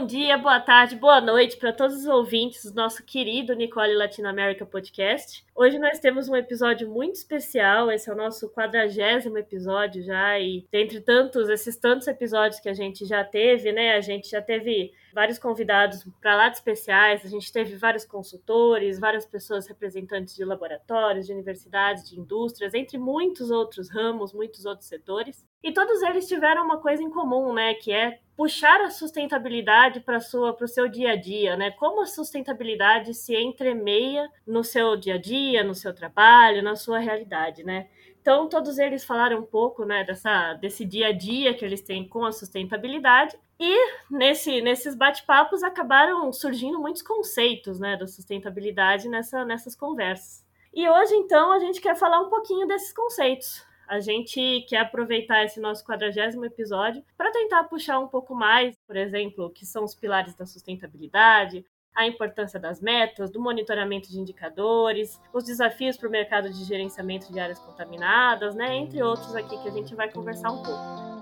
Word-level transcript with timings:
Bom 0.00 0.06
dia, 0.06 0.38
boa 0.38 0.58
tarde, 0.58 0.96
boa 0.96 1.20
noite 1.20 1.58
para 1.58 1.74
todos 1.74 1.94
os 1.94 2.06
ouvintes 2.06 2.64
do 2.64 2.74
nosso 2.74 3.04
querido 3.04 3.52
Nicole 3.52 3.94
Latinoamérica 3.94 4.64
Podcast. 4.64 5.44
Hoje 5.54 5.78
nós 5.78 5.98
temos 5.98 6.26
um 6.26 6.34
episódio 6.34 6.88
muito 6.88 7.16
especial, 7.16 7.92
esse 7.92 8.08
é 8.08 8.12
o 8.14 8.16
nosso 8.16 8.48
quadragésimo 8.48 9.36
episódio 9.36 10.02
já, 10.02 10.40
e 10.40 10.66
dentre 10.72 11.02
tantos, 11.02 11.50
esses 11.50 11.76
tantos 11.76 12.08
episódios 12.08 12.58
que 12.60 12.70
a 12.70 12.72
gente 12.72 13.04
já 13.04 13.22
teve, 13.22 13.72
né, 13.72 13.92
a 13.92 14.00
gente 14.00 14.30
já 14.30 14.40
teve 14.40 14.90
vários 15.12 15.38
convidados 15.38 16.02
para 16.18 16.34
lá 16.34 16.48
de 16.48 16.56
especiais, 16.56 17.22
a 17.22 17.28
gente 17.28 17.52
teve 17.52 17.76
vários 17.76 18.06
consultores, 18.06 18.98
várias 18.98 19.26
pessoas 19.26 19.68
representantes 19.68 20.34
de 20.34 20.46
laboratórios, 20.46 21.26
de 21.26 21.34
universidades, 21.34 22.08
de 22.08 22.18
indústrias, 22.18 22.72
entre 22.72 22.96
muitos 22.96 23.50
outros 23.50 23.90
ramos, 23.90 24.32
muitos 24.32 24.64
outros 24.64 24.88
setores. 24.88 25.44
E 25.62 25.72
todos 25.72 26.00
eles 26.00 26.26
tiveram 26.26 26.64
uma 26.64 26.78
coisa 26.78 27.02
em 27.02 27.10
comum, 27.10 27.52
né, 27.52 27.74
que 27.74 27.92
é 27.92 28.18
puxar 28.40 28.80
a 28.80 28.88
sustentabilidade 28.88 30.00
para 30.00 30.18
sua 30.18 30.54
para 30.54 30.64
o 30.64 30.68
seu 30.68 30.88
dia 30.88 31.12
a 31.12 31.14
dia, 31.14 31.58
né? 31.58 31.72
Como 31.72 32.00
a 32.00 32.06
sustentabilidade 32.06 33.12
se 33.12 33.36
entremeia 33.36 34.30
no 34.46 34.64
seu 34.64 34.96
dia 34.96 35.16
a 35.16 35.18
dia, 35.18 35.62
no 35.62 35.74
seu 35.74 35.94
trabalho, 35.94 36.62
na 36.62 36.74
sua 36.74 36.98
realidade, 36.98 37.62
né? 37.62 37.88
Então 38.18 38.48
todos 38.48 38.78
eles 38.78 39.04
falaram 39.04 39.40
um 39.40 39.44
pouco, 39.44 39.84
né, 39.84 40.04
dessa 40.04 40.54
desse 40.54 40.86
dia 40.86 41.08
a 41.08 41.12
dia 41.12 41.52
que 41.52 41.62
eles 41.62 41.82
têm 41.82 42.08
com 42.08 42.24
a 42.24 42.32
sustentabilidade 42.32 43.38
e 43.58 43.76
nesse 44.10 44.62
nesses 44.62 44.94
bate-papos 44.94 45.62
acabaram 45.62 46.32
surgindo 46.32 46.80
muitos 46.80 47.02
conceitos, 47.02 47.78
né, 47.78 47.94
da 47.94 48.06
sustentabilidade 48.06 49.06
nessa 49.06 49.44
nessas 49.44 49.76
conversas. 49.76 50.42
E 50.72 50.88
hoje 50.88 51.14
então 51.14 51.52
a 51.52 51.58
gente 51.58 51.78
quer 51.78 51.94
falar 51.94 52.20
um 52.22 52.30
pouquinho 52.30 52.66
desses 52.66 52.90
conceitos 52.94 53.68
a 53.90 53.98
gente 53.98 54.64
quer 54.68 54.76
aproveitar 54.76 55.44
esse 55.44 55.58
nosso 55.58 55.84
quadragésimo 55.84 56.44
episódio 56.44 57.02
para 57.18 57.32
tentar 57.32 57.64
puxar 57.64 57.98
um 57.98 58.06
pouco 58.06 58.36
mais, 58.36 58.76
por 58.86 58.96
exemplo, 58.96 59.46
o 59.46 59.50
que 59.50 59.66
são 59.66 59.82
os 59.82 59.96
pilares 59.96 60.32
da 60.36 60.46
sustentabilidade, 60.46 61.66
a 61.92 62.06
importância 62.06 62.60
das 62.60 62.80
metas, 62.80 63.32
do 63.32 63.40
monitoramento 63.40 64.08
de 64.08 64.20
indicadores, 64.20 65.20
os 65.32 65.42
desafios 65.42 65.96
para 65.96 66.06
o 66.06 66.10
mercado 66.10 66.48
de 66.48 66.64
gerenciamento 66.64 67.32
de 67.32 67.40
áreas 67.40 67.58
contaminadas, 67.58 68.54
né, 68.54 68.76
entre 68.76 69.02
outros 69.02 69.34
aqui 69.34 69.60
que 69.60 69.68
a 69.68 69.72
gente 69.72 69.92
vai 69.96 70.08
conversar 70.08 70.52
um 70.52 70.62
pouco. 70.62 71.19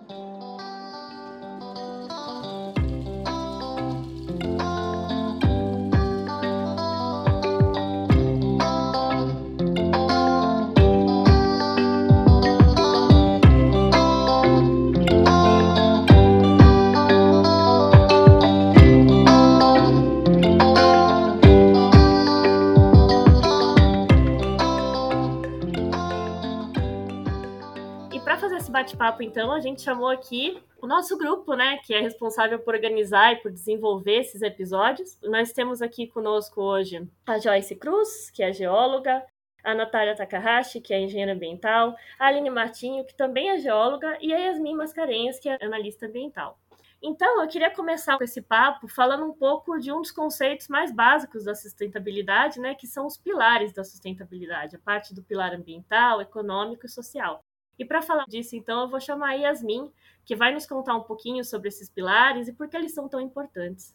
Bate-papo, 28.89 29.23
então, 29.23 29.53
a 29.53 29.61
gente 29.61 29.83
chamou 29.83 30.09
aqui 30.09 30.63
o 30.81 30.87
nosso 30.87 31.19
grupo, 31.19 31.55
né, 31.55 31.79
que 31.85 31.93
é 31.93 32.01
responsável 32.01 32.59
por 32.59 32.75
organizar 32.75 33.35
e 33.35 33.37
por 33.37 33.51
desenvolver 33.51 34.21
esses 34.21 34.41
episódios. 34.41 35.19
Nós 35.23 35.53
temos 35.53 35.83
aqui 35.83 36.07
conosco 36.07 36.63
hoje 36.63 37.07
a 37.27 37.39
Joyce 37.39 37.77
Cruz, 37.77 38.31
que 38.31 38.43
é 38.43 38.51
geóloga, 38.51 39.23
a 39.63 39.75
Natália 39.75 40.17
Takahashi, 40.17 40.81
que 40.81 40.95
é 40.95 41.01
engenheira 41.01 41.35
ambiental, 41.35 41.95
a 42.19 42.29
Aline 42.29 42.49
Martinho, 42.49 43.05
que 43.05 43.15
também 43.15 43.51
é 43.51 43.59
geóloga, 43.59 44.17
e 44.23 44.33
a 44.33 44.39
Yasmin 44.39 44.77
Mascarenhas, 44.77 45.39
que 45.39 45.51
é 45.51 45.59
analista 45.63 46.07
ambiental. 46.07 46.59
Então, 47.03 47.43
eu 47.43 47.49
queria 47.49 47.71
começar 47.71 48.17
com 48.17 48.25
esse 48.25 48.41
papo 48.41 48.89
falando 48.89 49.25
um 49.25 49.35
pouco 49.35 49.79
de 49.79 49.93
um 49.93 50.01
dos 50.01 50.11
conceitos 50.11 50.67
mais 50.69 50.91
básicos 50.91 51.45
da 51.45 51.55
sustentabilidade, 51.55 52.59
né, 52.59 52.75
que 52.75 52.87
são 52.87 53.07
os 53.07 53.19
pilares 53.19 53.73
da 53.73 53.85
sustentabilidade, 53.85 54.77
a 54.77 54.79
parte 54.79 55.15
do 55.15 55.23
pilar 55.23 55.55
ambiental, 55.55 56.23
econômico 56.23 56.87
e 56.87 56.89
social. 56.89 57.45
E 57.79 57.85
para 57.85 58.03
falar 58.03 58.25
disso, 58.27 58.57
então, 58.57 58.83
eu 58.83 58.91
vou 58.91 59.01
chamar 59.01 59.31
a 59.31 59.35
Yasmin, 59.35 59.91
que 60.25 60.35
vai 60.35 60.53
nos 60.53 60.67
contar 60.67 60.97
um 60.97 61.05
pouquinho 61.05 61.45
sobre 61.45 61.69
esses 61.69 61.89
pilares 61.89 62.49
e 62.49 62.53
por 62.53 62.69
que 62.69 62.77
eles 62.77 62.93
são 62.93 63.09
tão 63.09 63.21
importantes. 63.21 63.95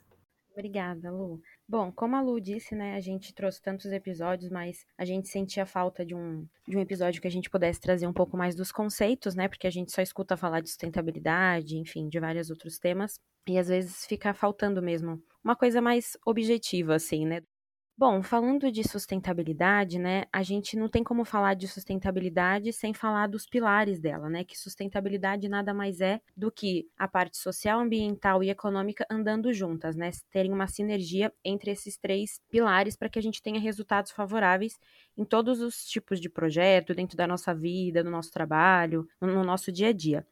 Obrigada, 0.54 1.12
Lu. 1.12 1.42
Bom, 1.68 1.92
como 1.92 2.16
a 2.16 2.22
Lu 2.22 2.40
disse, 2.40 2.76
né, 2.76 2.96
a 2.96 3.00
gente 3.00 3.34
trouxe 3.34 3.60
tantos 3.60 3.92
episódios, 3.92 4.52
mas 4.52 4.86
a 4.96 5.04
gente 5.04 5.28
sentia 5.28 5.66
falta 5.66 6.06
de 6.06 6.14
um, 6.14 6.48
de 6.68 6.78
um 6.78 6.80
episódio 6.80 7.20
que 7.20 7.28
a 7.28 7.32
gente 7.32 7.50
pudesse 7.50 7.82
trazer 7.82 8.06
um 8.06 8.14
pouco 8.14 8.38
mais 8.38 8.56
dos 8.56 8.72
conceitos, 8.72 9.34
né, 9.34 9.48
porque 9.48 9.66
a 9.66 9.72
gente 9.72 9.92
só 9.92 10.02
escuta 10.02 10.38
falar 10.38 10.62
de 10.62 10.70
sustentabilidade, 10.70 11.78
enfim, 11.78 12.08
de 12.08 12.20
vários 12.20 12.52
outros 12.52 12.78
temas, 12.78 13.20
e 13.48 13.58
às 13.58 13.68
vezes 13.68 14.06
fica 14.06 14.32
faltando 14.34 14.82
mesmo 14.82 15.22
uma 15.44 15.56
coisa 15.56 15.82
mais 15.82 16.16
objetiva, 16.24 16.96
assim, 16.96 17.26
né, 17.26 17.42
Bom, 17.96 18.24
falando 18.24 18.72
de 18.72 18.84
sustentabilidade, 18.88 20.00
né, 20.00 20.24
a 20.34 20.42
gente 20.42 20.76
não 20.76 20.90
tem 20.90 21.04
como 21.04 21.24
falar 21.24 21.54
de 21.54 21.68
sustentabilidade 21.68 22.74
sem 22.74 22.92
falar 22.92 23.28
dos 23.28 23.46
pilares 23.46 24.00
dela, 24.00 24.28
né? 24.30 24.44
Que 24.44 24.58
sustentabilidade 24.58 25.48
nada 25.48 25.76
mais 25.76 26.02
é 26.02 26.20
do 26.36 26.52
que 26.52 26.88
a 26.98 27.08
parte 27.08 27.38
social, 27.38 27.80
ambiental 27.80 28.44
e 28.44 28.50
econômica 28.50 29.06
andando 29.12 29.54
juntas, 29.54 29.96
né? 29.96 30.10
Terem 30.32 30.52
uma 30.52 30.66
sinergia 30.68 31.32
entre 31.46 31.70
esses 31.70 31.96
três 31.96 32.42
pilares 32.50 32.96
para 32.96 33.10
que 33.10 33.20
a 33.20 33.22
gente 33.22 33.44
tenha 33.44 33.60
resultados 33.60 34.12
favoráveis 34.12 34.80
em 35.16 35.24
todos 35.24 35.62
os 35.62 35.86
tipos 35.86 36.20
de 36.20 36.30
projeto, 36.30 36.96
dentro 36.96 37.16
da 37.16 37.28
nossa 37.28 37.54
vida, 37.54 38.04
no 38.04 38.10
nosso 38.10 38.32
trabalho, 38.32 39.08
no 39.22 39.44
nosso 39.44 39.72
dia 39.72 39.90
a 39.90 39.94
dia. 39.94 40.26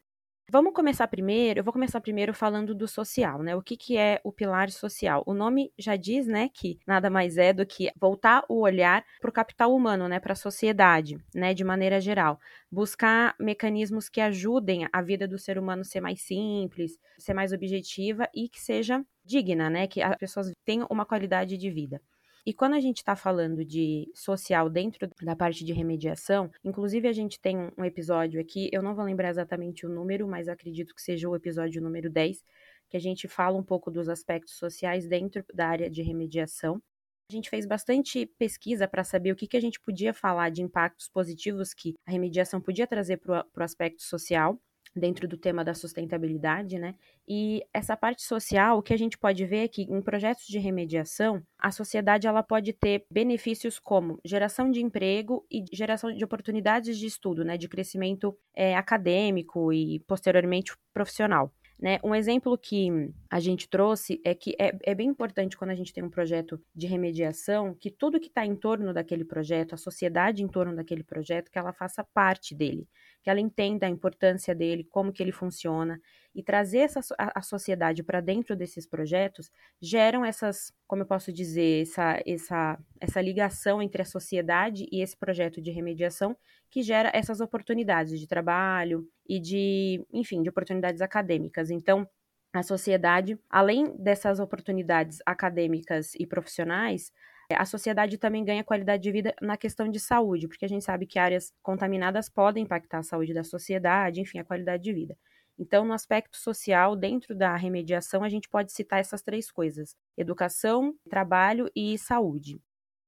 Vamos 0.52 0.74
começar 0.74 1.08
primeiro, 1.08 1.60
eu 1.60 1.64
vou 1.64 1.72
começar 1.72 1.98
primeiro 1.98 2.34
falando 2.34 2.74
do 2.74 2.86
social, 2.86 3.42
né? 3.42 3.56
O 3.56 3.62
que, 3.62 3.74
que 3.74 3.96
é 3.96 4.20
o 4.22 4.30
pilar 4.30 4.70
social? 4.70 5.22
O 5.26 5.32
nome 5.32 5.72
já 5.78 5.96
diz, 5.96 6.26
né, 6.26 6.50
que 6.52 6.78
nada 6.86 7.08
mais 7.08 7.38
é 7.38 7.54
do 7.54 7.64
que 7.64 7.90
voltar 7.98 8.44
o 8.50 8.60
olhar 8.60 9.02
para 9.18 9.30
o 9.30 9.32
capital 9.32 9.74
humano, 9.74 10.06
né, 10.08 10.20
para 10.20 10.34
a 10.34 10.36
sociedade, 10.36 11.16
né, 11.34 11.54
de 11.54 11.64
maneira 11.64 11.98
geral. 12.02 12.38
Buscar 12.70 13.34
mecanismos 13.40 14.10
que 14.10 14.20
ajudem 14.20 14.86
a 14.92 15.00
vida 15.00 15.26
do 15.26 15.38
ser 15.38 15.56
humano 15.56 15.86
ser 15.86 16.02
mais 16.02 16.20
simples, 16.20 16.98
ser 17.16 17.32
mais 17.32 17.54
objetiva 17.54 18.28
e 18.34 18.46
que 18.46 18.60
seja 18.60 19.02
digna, 19.24 19.70
né, 19.70 19.86
que 19.86 20.02
as 20.02 20.18
pessoas 20.18 20.52
tenham 20.66 20.86
uma 20.90 21.06
qualidade 21.06 21.56
de 21.56 21.70
vida. 21.70 21.98
E 22.44 22.52
quando 22.52 22.74
a 22.74 22.80
gente 22.80 22.96
está 22.96 23.14
falando 23.14 23.64
de 23.64 24.10
social 24.14 24.68
dentro 24.68 25.08
da 25.22 25.36
parte 25.36 25.64
de 25.64 25.72
remediação, 25.72 26.50
inclusive 26.64 27.06
a 27.06 27.12
gente 27.12 27.38
tem 27.38 27.70
um 27.78 27.84
episódio 27.84 28.40
aqui, 28.40 28.68
eu 28.72 28.82
não 28.82 28.96
vou 28.96 29.04
lembrar 29.04 29.30
exatamente 29.30 29.86
o 29.86 29.88
número, 29.88 30.26
mas 30.26 30.48
acredito 30.48 30.92
que 30.92 31.00
seja 31.00 31.28
o 31.28 31.36
episódio 31.36 31.80
número 31.80 32.10
10, 32.10 32.44
que 32.90 32.96
a 32.96 33.00
gente 33.00 33.28
fala 33.28 33.56
um 33.56 33.62
pouco 33.62 33.92
dos 33.92 34.08
aspectos 34.08 34.54
sociais 34.54 35.06
dentro 35.06 35.44
da 35.54 35.68
área 35.68 35.88
de 35.88 36.02
remediação. 36.02 36.82
A 37.30 37.32
gente 37.32 37.48
fez 37.48 37.64
bastante 37.64 38.26
pesquisa 38.36 38.88
para 38.88 39.04
saber 39.04 39.30
o 39.30 39.36
que, 39.36 39.46
que 39.46 39.56
a 39.56 39.60
gente 39.60 39.80
podia 39.80 40.12
falar 40.12 40.50
de 40.50 40.62
impactos 40.62 41.08
positivos 41.08 41.72
que 41.72 41.94
a 42.04 42.10
remediação 42.10 42.60
podia 42.60 42.88
trazer 42.88 43.18
para 43.18 43.46
o 43.56 43.62
aspecto 43.62 44.02
social 44.02 44.60
dentro 44.94 45.26
do 45.26 45.36
tema 45.36 45.64
da 45.64 45.74
sustentabilidade, 45.74 46.78
né? 46.78 46.94
E 47.26 47.62
essa 47.72 47.96
parte 47.96 48.22
social, 48.22 48.78
o 48.78 48.82
que 48.82 48.92
a 48.92 48.96
gente 48.96 49.16
pode 49.16 49.44
ver 49.46 49.64
é 49.64 49.68
que 49.68 49.82
em 49.82 50.02
projetos 50.02 50.46
de 50.46 50.58
remediação, 50.58 51.42
a 51.58 51.70
sociedade 51.70 52.26
ela 52.26 52.42
pode 52.42 52.72
ter 52.72 53.06
benefícios 53.10 53.78
como 53.78 54.18
geração 54.24 54.70
de 54.70 54.80
emprego 54.82 55.46
e 55.50 55.64
geração 55.72 56.14
de 56.14 56.24
oportunidades 56.24 56.98
de 56.98 57.06
estudo, 57.06 57.44
né? 57.44 57.56
De 57.56 57.68
crescimento 57.68 58.36
é, 58.54 58.76
acadêmico 58.76 59.72
e 59.72 60.00
posteriormente 60.00 60.72
profissional. 60.92 61.52
Né? 61.82 61.98
Um 62.04 62.14
exemplo 62.14 62.56
que 62.56 62.88
a 63.28 63.40
gente 63.40 63.68
trouxe 63.68 64.20
é 64.24 64.36
que 64.36 64.54
é, 64.56 64.72
é, 64.84 64.94
bem 64.94 65.08
importante 65.08 65.56
quando 65.56 65.72
a 65.72 65.74
gente 65.74 65.92
tem 65.92 66.04
um 66.04 66.08
projeto 66.08 66.62
de 66.72 66.86
remediação 66.86 67.74
que 67.74 67.90
tudo 67.90 68.20
que 68.20 68.28
está 68.28 68.46
em 68.46 68.54
torno 68.54 68.94
daquele 68.94 69.24
projeto, 69.24 69.74
a 69.74 69.76
sociedade 69.76 70.44
em 70.44 70.48
torno 70.48 70.76
daquele 70.76 71.02
projeto, 71.02 71.50
que 71.50 71.58
ela 71.58 71.72
faça 71.72 72.04
parte 72.14 72.54
dele 72.54 72.86
que 73.22 73.30
ela 73.30 73.40
entenda 73.40 73.86
a 73.86 73.90
importância 73.90 74.54
dele, 74.54 74.84
como 74.84 75.12
que 75.12 75.22
ele 75.22 75.32
funciona, 75.32 76.00
e 76.34 76.42
trazer 76.42 76.78
essa, 76.78 77.00
a, 77.18 77.38
a 77.38 77.42
sociedade 77.42 78.02
para 78.02 78.20
dentro 78.20 78.56
desses 78.56 78.86
projetos 78.86 79.50
geram 79.80 80.24
essas, 80.24 80.72
como 80.86 81.02
eu 81.02 81.06
posso 81.06 81.32
dizer, 81.32 81.82
essa, 81.82 82.20
essa, 82.26 82.78
essa 83.00 83.20
ligação 83.20 83.80
entre 83.80 84.02
a 84.02 84.06
sociedade 84.06 84.86
e 84.90 85.02
esse 85.02 85.16
projeto 85.16 85.60
de 85.60 85.70
remediação 85.70 86.36
que 86.70 86.82
gera 86.82 87.10
essas 87.14 87.40
oportunidades 87.40 88.18
de 88.18 88.26
trabalho 88.26 89.06
e 89.28 89.38
de, 89.38 90.04
enfim, 90.12 90.42
de 90.42 90.48
oportunidades 90.48 91.00
acadêmicas. 91.00 91.70
Então, 91.70 92.08
a 92.52 92.62
sociedade, 92.62 93.38
além 93.48 93.96
dessas 93.96 94.38
oportunidades 94.38 95.18
acadêmicas 95.24 96.14
e 96.16 96.26
profissionais, 96.26 97.10
a 97.50 97.64
sociedade 97.64 98.18
também 98.18 98.44
ganha 98.44 98.64
qualidade 98.64 99.02
de 99.02 99.12
vida 99.12 99.34
na 99.40 99.56
questão 99.56 99.88
de 99.88 100.00
saúde, 100.00 100.48
porque 100.48 100.64
a 100.64 100.68
gente 100.68 100.84
sabe 100.84 101.06
que 101.06 101.18
áreas 101.18 101.52
contaminadas 101.62 102.28
podem 102.28 102.64
impactar 102.64 102.98
a 102.98 103.02
saúde 103.02 103.34
da 103.34 103.44
sociedade, 103.44 104.20
enfim, 104.20 104.38
a 104.38 104.44
qualidade 104.44 104.82
de 104.82 104.92
vida. 104.92 105.16
Então, 105.58 105.84
no 105.84 105.92
aspecto 105.92 106.36
social, 106.36 106.96
dentro 106.96 107.34
da 107.34 107.54
remediação, 107.56 108.24
a 108.24 108.28
gente 108.28 108.48
pode 108.48 108.72
citar 108.72 109.00
essas 109.00 109.22
três 109.22 109.50
coisas: 109.50 109.94
educação, 110.16 110.94
trabalho 111.10 111.70
e 111.76 111.98
saúde. 111.98 112.60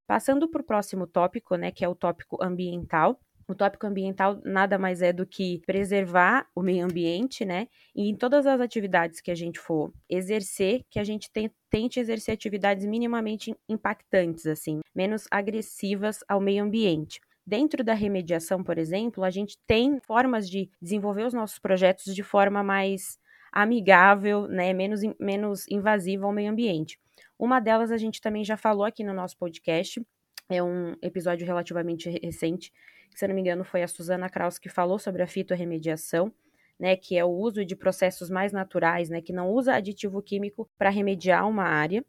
Passando 0.07 0.49
para 0.49 0.61
o 0.61 0.65
próximo 0.65 1.07
tópico, 1.07 1.57
né, 1.57 1.71
que 1.71 1.85
é 1.85 1.89
o 1.89 1.95
tópico 1.95 2.43
ambiental, 2.43 3.19
O 3.49 3.55
tópico 3.55 3.87
ambiental 3.87 4.41
nada 4.45 4.79
mais 4.79 5.03
é 5.03 5.13
do 5.13 5.27
que 5.27 5.61
preservar 5.67 6.47
o 6.55 6.63
meio 6.63 6.85
ambiente, 6.85 7.45
né? 7.45 7.69
E 7.95 8.09
em 8.09 8.17
todas 8.17 8.47
as 8.47 8.61
atividades 8.61 9.21
que 9.21 9.31
a 9.31 9.35
gente 9.35 9.59
for 9.59 9.93
exercer, 10.09 10.83
que 10.91 10.99
a 10.99 11.05
gente 11.05 11.31
tente 11.71 12.01
exercer 12.01 12.35
atividades 12.35 12.87
minimamente 12.87 13.55
impactantes, 13.69 14.47
assim, 14.47 14.81
menos 14.95 15.27
agressivas 15.31 16.21
ao 16.29 16.41
meio 16.41 16.65
ambiente. 16.65 17.21
Dentro 17.47 17.85
da 17.85 17.93
remediação, 17.93 18.65
por 18.65 18.79
exemplo, 18.79 19.23
a 19.23 19.31
gente 19.31 19.59
tem 19.67 20.01
formas 20.01 20.49
de 20.49 20.71
desenvolver 20.81 21.27
os 21.27 21.35
nossos 21.35 21.59
projetos 21.59 22.15
de 22.15 22.23
forma 22.23 22.63
mais 22.63 23.19
amigável, 23.53 24.49
né, 24.49 24.73
menos, 24.73 25.01
menos 25.21 25.69
invasiva 25.69 26.25
ao 26.27 26.33
meio 26.33 26.51
ambiente. 26.51 26.99
Uma 27.39 27.61
delas 27.61 27.91
a 27.91 27.99
gente 27.99 28.21
também 28.21 28.45
já 28.45 28.57
falou 28.57 28.85
aqui 28.85 29.05
no 29.05 29.13
nosso 29.13 29.37
podcast, 29.37 30.01
é 30.49 30.63
um 30.63 30.95
episódio 31.03 31.47
relativamente 31.47 32.09
recente, 32.23 32.73
que 33.11 33.19
se 33.19 33.27
não 33.27 33.35
me 33.35 33.41
engano 33.41 33.65
foi 33.65 33.83
a 33.83 33.89
Suzana 33.89 34.29
Kraus 34.29 34.59
que 34.59 34.69
falou 34.69 34.99
sobre 34.99 35.23
a 35.23 35.27
fitorremediação, 35.27 36.33
né, 36.79 36.97
que 36.97 37.17
é 37.17 37.25
o 37.25 37.31
uso 37.31 37.65
de 37.65 37.77
processos 37.77 38.29
mais 38.29 38.53
naturais, 38.53 39.09
né, 39.09 39.21
que 39.21 39.33
não 39.33 39.51
usa 39.51 39.75
aditivo 39.75 40.21
químico 40.21 40.69
para 40.77 40.91
remediar 40.91 41.49
uma 41.49 41.65
área. 41.65 42.05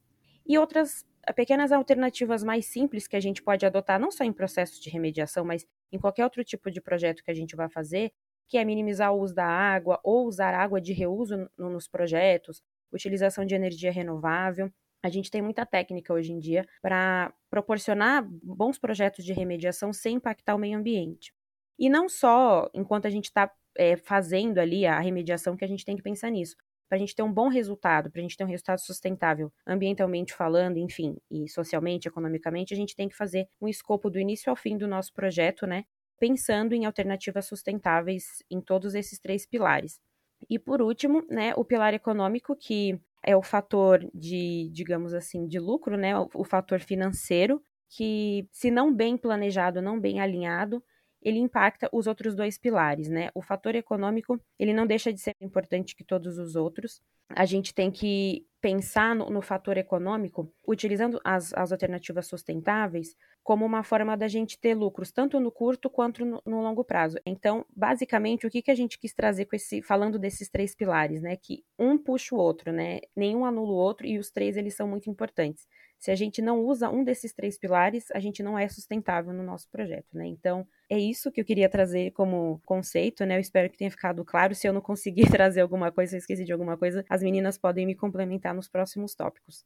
E 0.46 0.58
outras 0.58 1.06
pequenas 1.36 1.72
alternativas 1.72 2.44
mais 2.44 2.66
simples 2.66 3.08
que 3.08 3.16
a 3.16 3.20
gente 3.20 3.42
pode 3.42 3.66
adotar, 3.66 4.00
não 4.00 4.12
só 4.12 4.24
em 4.24 4.34
processos 4.34 4.80
de 4.80 4.90
remediação, 4.90 5.46
mas 5.46 5.66
em 5.92 6.00
qualquer 6.00 6.24
outro 6.24 6.44
tipo 6.44 6.70
de 6.70 6.82
projeto 6.82 7.24
que 7.24 7.32
a 7.32 7.34
gente 7.34 7.56
vai 7.56 7.70
fazer, 7.70 8.12
que 8.48 8.58
é 8.58 8.66
minimizar 8.66 9.14
o 9.14 9.20
uso 9.20 9.34
da 9.34 9.46
água 9.46 10.00
ou 10.04 10.28
usar 10.28 10.54
água 10.54 10.80
de 10.80 10.94
reuso 10.94 11.50
nos 11.58 11.88
projetos, 11.88 12.62
utilização 12.92 13.46
de 13.46 13.56
energia 13.56 13.92
renovável. 13.92 14.72
A 15.06 15.10
gente 15.10 15.30
tem 15.30 15.40
muita 15.40 15.68
técnica 15.68 16.12
hoje 16.12 16.34
em 16.34 16.40
dia 16.40 16.68
para 16.82 17.32
proporcionar 17.48 18.28
bons 18.42 18.80
projetos 18.80 19.24
de 19.24 19.34
remediação 19.34 19.94
sem 19.94 20.16
impactar 20.16 20.56
o 20.56 20.58
meio 20.58 20.80
ambiente. 20.80 21.32
E 21.78 21.88
não 21.88 22.10
só 22.10 22.68
enquanto 22.74 23.06
a 23.06 23.10
gente 23.12 23.26
está 23.26 23.52
é, 23.78 23.96
fazendo 23.98 24.58
ali 24.58 24.84
a 24.84 25.00
remediação 25.00 25.56
que 25.56 25.64
a 25.64 25.68
gente 25.68 25.86
tem 25.86 25.96
que 25.96 26.02
pensar 26.02 26.32
nisso, 26.32 26.56
para 26.90 26.96
a 26.96 27.00
gente 27.00 27.16
ter 27.16 27.22
um 27.22 27.32
bom 27.32 27.50
resultado, 27.50 28.10
para 28.10 28.20
a 28.20 28.24
gente 28.24 28.36
ter 28.36 28.46
um 28.46 28.48
resultado 28.48 28.80
sustentável, 28.80 29.54
ambientalmente 29.68 30.34
falando, 30.34 30.78
enfim, 30.78 31.18
e 31.30 31.48
socialmente, 31.50 32.08
economicamente, 32.08 32.74
a 32.74 32.78
gente 32.78 32.96
tem 32.96 33.08
que 33.08 33.16
fazer 33.16 33.48
um 33.62 33.68
escopo 33.68 34.10
do 34.10 34.20
início 34.20 34.50
ao 34.50 34.56
fim 34.56 34.76
do 34.76 34.88
nosso 34.88 35.14
projeto, 35.14 35.68
né? 35.68 35.86
Pensando 36.20 36.74
em 36.74 36.84
alternativas 36.84 37.46
sustentáveis 37.46 38.44
em 38.50 38.60
todos 38.60 38.96
esses 38.96 39.20
três 39.20 39.46
pilares. 39.46 40.02
E 40.50 40.58
por 40.58 40.82
último, 40.82 41.24
né, 41.30 41.54
o 41.56 41.64
pilar 41.64 41.94
econômico, 41.94 42.56
que 42.56 43.00
é 43.26 43.36
o 43.36 43.42
fator 43.42 44.08
de, 44.14 44.70
digamos 44.72 45.14
assim, 45.14 45.48
de 45.48 45.60
lucro, 45.60 45.98
né, 45.98 46.18
o, 46.18 46.30
o 46.36 46.44
fator 46.44 46.80
financeiro, 46.80 47.62
que 47.90 48.48
se 48.52 48.70
não 48.70 48.94
bem 48.94 49.18
planejado, 49.18 49.82
não 49.82 50.00
bem 50.00 50.20
alinhado, 50.20 50.84
ele 51.22 51.40
impacta 51.40 51.90
os 51.92 52.06
outros 52.06 52.36
dois 52.36 52.56
pilares, 52.56 53.10
né? 53.10 53.32
O 53.34 53.42
fator 53.42 53.74
econômico, 53.74 54.40
ele 54.60 54.74
não 54.74 54.86
deixa 54.86 55.12
de 55.12 55.20
ser 55.20 55.34
importante 55.42 55.96
que 55.96 56.04
todos 56.04 56.38
os 56.38 56.56
outros. 56.56 57.02
A 57.30 57.46
gente 57.46 57.74
tem 57.74 57.90
que 57.90 58.46
pensar 58.66 59.16
no, 59.16 59.30
no 59.30 59.44
fator 59.44 59.78
econômico, 59.78 60.52
utilizando 60.68 61.22
as, 61.24 61.54
as 61.54 61.72
alternativas 61.72 62.26
sustentáveis, 62.26 63.16
como 63.44 63.64
uma 63.64 63.84
forma 63.84 64.18
da 64.18 64.28
gente 64.28 64.60
ter 64.60 64.74
lucros, 64.74 65.12
tanto 65.12 65.40
no 65.40 65.52
curto 65.52 65.88
quanto 65.88 66.26
no, 66.26 66.42
no, 66.44 66.64
longo 66.64 66.84
prazo. 66.84 67.20
Então, 67.28 67.64
basicamente, 67.76 68.48
o 68.48 68.50
que, 68.50 68.64
que 68.64 68.72
a 68.72 68.76
gente 68.76 68.98
quis 68.98 69.14
trazer 69.14 69.46
com 69.46 69.56
esse, 69.56 69.84
falando 69.84 70.18
desses 70.18 70.50
três 70.50 70.74
pilares, 70.74 71.22
né? 71.22 71.36
Que 71.36 71.64
um 71.78 71.96
puxa 71.96 72.34
o 72.34 72.40
outro, 72.40 72.72
né? 72.72 73.02
Nenhum 73.16 73.46
anula 73.46 73.72
o 73.72 73.76
outro 73.76 74.08
e 74.08 74.18
os 74.18 74.32
três 74.32 74.58
eles 74.58 74.74
são 74.74 74.88
muito 74.88 75.12
importantes. 75.12 75.68
Se 76.00 76.12
a 76.12 76.16
gente 76.16 76.42
não 76.42 76.64
usa 76.64 76.90
um 76.90 77.04
desses 77.04 77.34
três 77.34 77.58
pilares, 77.58 78.12
a 78.12 78.20
gente 78.20 78.44
não 78.44 78.58
é 78.58 78.68
sustentável 78.68 79.34
no 79.34 79.44
nosso 79.44 79.70
projeto, 79.70 80.08
né? 80.14 80.28
Então, 80.28 80.68
é 80.90 81.00
isso 81.00 81.32
que 81.32 81.42
eu 81.42 81.46
queria 81.46 81.70
trazer 81.70 82.12
como 82.12 82.62
conceito, 82.66 83.26
né? 83.26 83.38
Eu 83.38 83.42
espero 83.42 83.70
que 83.70 83.78
tenha 83.78 83.90
ficado 83.90 84.24
claro. 84.24 84.54
Se 84.54 84.68
eu 84.68 84.74
não 84.74 84.82
conseguir 84.82 85.26
trazer 85.32 85.62
alguma 85.62 85.92
coisa, 85.92 86.12
se 86.12 86.16
eu 86.18 86.20
esqueci 86.20 86.46
de 86.46 86.54
alguma 86.54 86.78
coisa, 86.78 87.04
as 87.10 87.24
meninas 87.24 87.58
podem 87.58 87.86
me 87.86 87.96
complementar 87.96 88.54
nos 88.54 88.68
próximos 88.68 89.16
tópicos. 89.16 89.66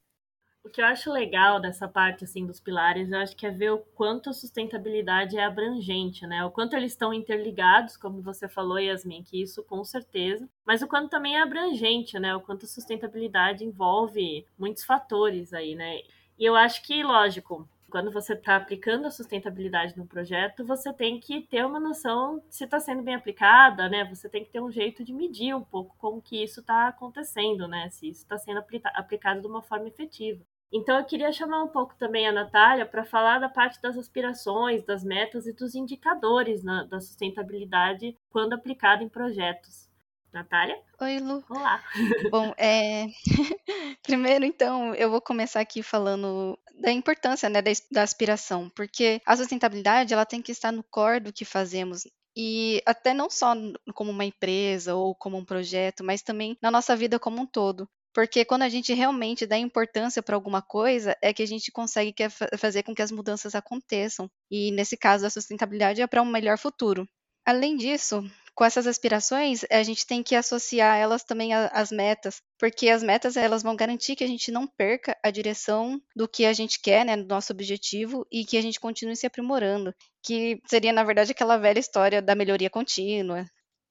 O 0.61 0.69
que 0.69 0.81
eu 0.81 0.85
acho 0.85 1.11
legal 1.11 1.59
dessa 1.59 1.87
parte 1.87 2.25
assim 2.25 2.45
dos 2.45 2.59
pilares, 2.59 3.09
eu 3.09 3.17
acho 3.17 3.35
que 3.35 3.45
é 3.45 3.49
ver 3.49 3.71
o 3.71 3.79
quanto 3.79 4.29
a 4.29 4.33
sustentabilidade 4.33 5.37
é 5.37 5.43
abrangente, 5.43 6.27
né? 6.27 6.43
O 6.43 6.51
quanto 6.51 6.75
eles 6.75 6.91
estão 6.91 7.13
interligados, 7.13 7.95
como 7.95 8.21
você 8.21 8.47
falou, 8.47 8.77
Yasmin, 8.77 9.23
que 9.23 9.41
isso 9.41 9.63
com 9.63 9.83
certeza, 9.85 10.49
mas 10.65 10.81
o 10.81 10.87
quanto 10.87 11.09
também 11.09 11.37
é 11.37 11.41
abrangente, 11.41 12.19
né? 12.19 12.35
O 12.35 12.41
quanto 12.41 12.65
a 12.65 12.69
sustentabilidade 12.69 13.63
envolve 13.63 14.45
muitos 14.57 14.83
fatores 14.83 15.53
aí, 15.53 15.75
né? 15.75 16.01
E 16.39 16.45
eu 16.45 16.55
acho 16.55 16.81
que, 16.83 17.03
lógico, 17.03 17.67
quando 17.89 18.11
você 18.11 18.33
está 18.33 18.55
aplicando 18.55 19.05
a 19.05 19.11
sustentabilidade 19.11 19.97
no 19.97 20.07
projeto, 20.07 20.65
você 20.65 20.93
tem 20.93 21.19
que 21.19 21.41
ter 21.41 21.65
uma 21.65 21.81
noção 21.81 22.41
se 22.49 22.63
está 22.63 22.79
sendo 22.79 23.03
bem 23.03 23.15
aplicada, 23.15 23.89
né? 23.89 24.05
Você 24.05 24.29
tem 24.29 24.45
que 24.45 24.49
ter 24.49 24.61
um 24.61 24.71
jeito 24.71 25.03
de 25.03 25.11
medir 25.11 25.53
um 25.53 25.63
pouco 25.63 25.97
como 25.97 26.21
que 26.21 26.41
isso 26.41 26.61
está 26.61 26.87
acontecendo, 26.87 27.67
né? 27.67 27.89
Se 27.89 28.07
isso 28.07 28.21
está 28.21 28.37
sendo 28.37 28.63
aplicado 28.95 29.41
de 29.41 29.47
uma 29.47 29.61
forma 29.61 29.89
efetiva. 29.89 30.41
Então 30.71 30.97
eu 30.97 31.03
queria 31.03 31.33
chamar 31.33 31.61
um 31.61 31.67
pouco 31.67 31.93
também 31.97 32.25
a 32.25 32.31
Natália 32.31 32.85
para 32.85 33.03
falar 33.03 33.39
da 33.39 33.49
parte 33.49 33.81
das 33.81 33.97
aspirações, 33.97 34.85
das 34.85 35.03
metas 35.03 35.45
e 35.45 35.51
dos 35.51 35.75
indicadores 35.75 36.63
na, 36.63 36.83
da 36.83 37.01
sustentabilidade 37.01 38.15
quando 38.29 38.53
aplicado 38.53 39.03
em 39.03 39.09
projetos. 39.09 39.88
Natália? 40.33 40.79
Oi, 41.01 41.19
Lu. 41.19 41.43
Olá. 41.49 41.83
Bom, 42.31 42.53
é... 42.57 43.07
primeiro, 44.03 44.45
então, 44.45 44.93
eu 44.95 45.09
vou 45.09 45.21
começar 45.21 45.59
aqui 45.59 45.81
falando 45.81 46.57
da 46.79 46.91
importância 46.91 47.49
né, 47.49 47.61
da, 47.61 47.71
da 47.91 48.03
aspiração, 48.03 48.69
porque 48.69 49.21
a 49.25 49.35
sustentabilidade 49.35 50.13
ela 50.13 50.25
tem 50.25 50.41
que 50.41 50.51
estar 50.51 50.71
no 50.71 50.83
core 50.83 51.19
do 51.19 51.33
que 51.33 51.45
fazemos 51.45 52.03
e 52.37 52.81
até 52.85 53.13
não 53.13 53.29
só 53.29 53.53
como 53.93 54.11
uma 54.11 54.23
empresa 54.23 54.95
ou 54.95 55.15
como 55.15 55.37
um 55.37 55.43
projeto, 55.43 56.03
mas 56.03 56.21
também 56.21 56.57
na 56.61 56.71
nossa 56.71 56.95
vida 56.95 57.19
como 57.19 57.41
um 57.41 57.45
todo. 57.45 57.89
Porque 58.13 58.45
quando 58.45 58.63
a 58.63 58.69
gente 58.69 58.93
realmente 58.93 59.45
dá 59.45 59.57
importância 59.57 60.21
para 60.23 60.35
alguma 60.35 60.61
coisa, 60.61 61.15
é 61.21 61.33
que 61.33 61.43
a 61.43 61.47
gente 61.47 61.71
consegue 61.71 62.13
fazer 62.57 62.83
com 62.83 62.93
que 62.95 63.01
as 63.01 63.11
mudanças 63.11 63.55
aconteçam. 63.55 64.29
E 64.49 64.71
nesse 64.71 64.97
caso, 64.97 65.25
a 65.25 65.29
sustentabilidade 65.29 66.01
é 66.01 66.07
para 66.07 66.21
um 66.21 66.25
melhor 66.25 66.57
futuro. 66.57 67.07
Além 67.45 67.77
disso, 67.77 68.23
com 68.59 68.65
essas 68.65 68.85
aspirações, 68.85 69.63
a 69.71 69.81
gente 69.83 70.05
tem 70.05 70.21
que 70.21 70.35
associar 70.35 70.97
elas 70.97 71.23
também 71.23 71.53
às 71.53 71.93
metas, 71.93 72.41
porque 72.57 72.89
as 72.89 73.01
metas 73.01 73.37
elas 73.37 73.63
vão 73.63 73.73
garantir 73.73 74.17
que 74.17 74.23
a 74.25 74.27
gente 74.27 74.51
não 74.51 74.67
perca 74.67 75.17
a 75.23 75.31
direção 75.31 75.97
do 76.13 76.27
que 76.27 76.45
a 76.45 76.51
gente 76.51 76.77
quer, 76.81 77.05
né, 77.05 77.15
do 77.15 77.25
nosso 77.25 77.53
objetivo, 77.53 78.27
e 78.29 78.43
que 78.43 78.57
a 78.57 78.61
gente 78.61 78.77
continue 78.77 79.15
se 79.15 79.25
aprimorando, 79.25 79.95
que 80.21 80.61
seria, 80.67 80.91
na 80.91 81.05
verdade, 81.05 81.31
aquela 81.31 81.55
velha 81.55 81.79
história 81.79 82.21
da 82.21 82.35
melhoria 82.35 82.69
contínua. 82.69 83.45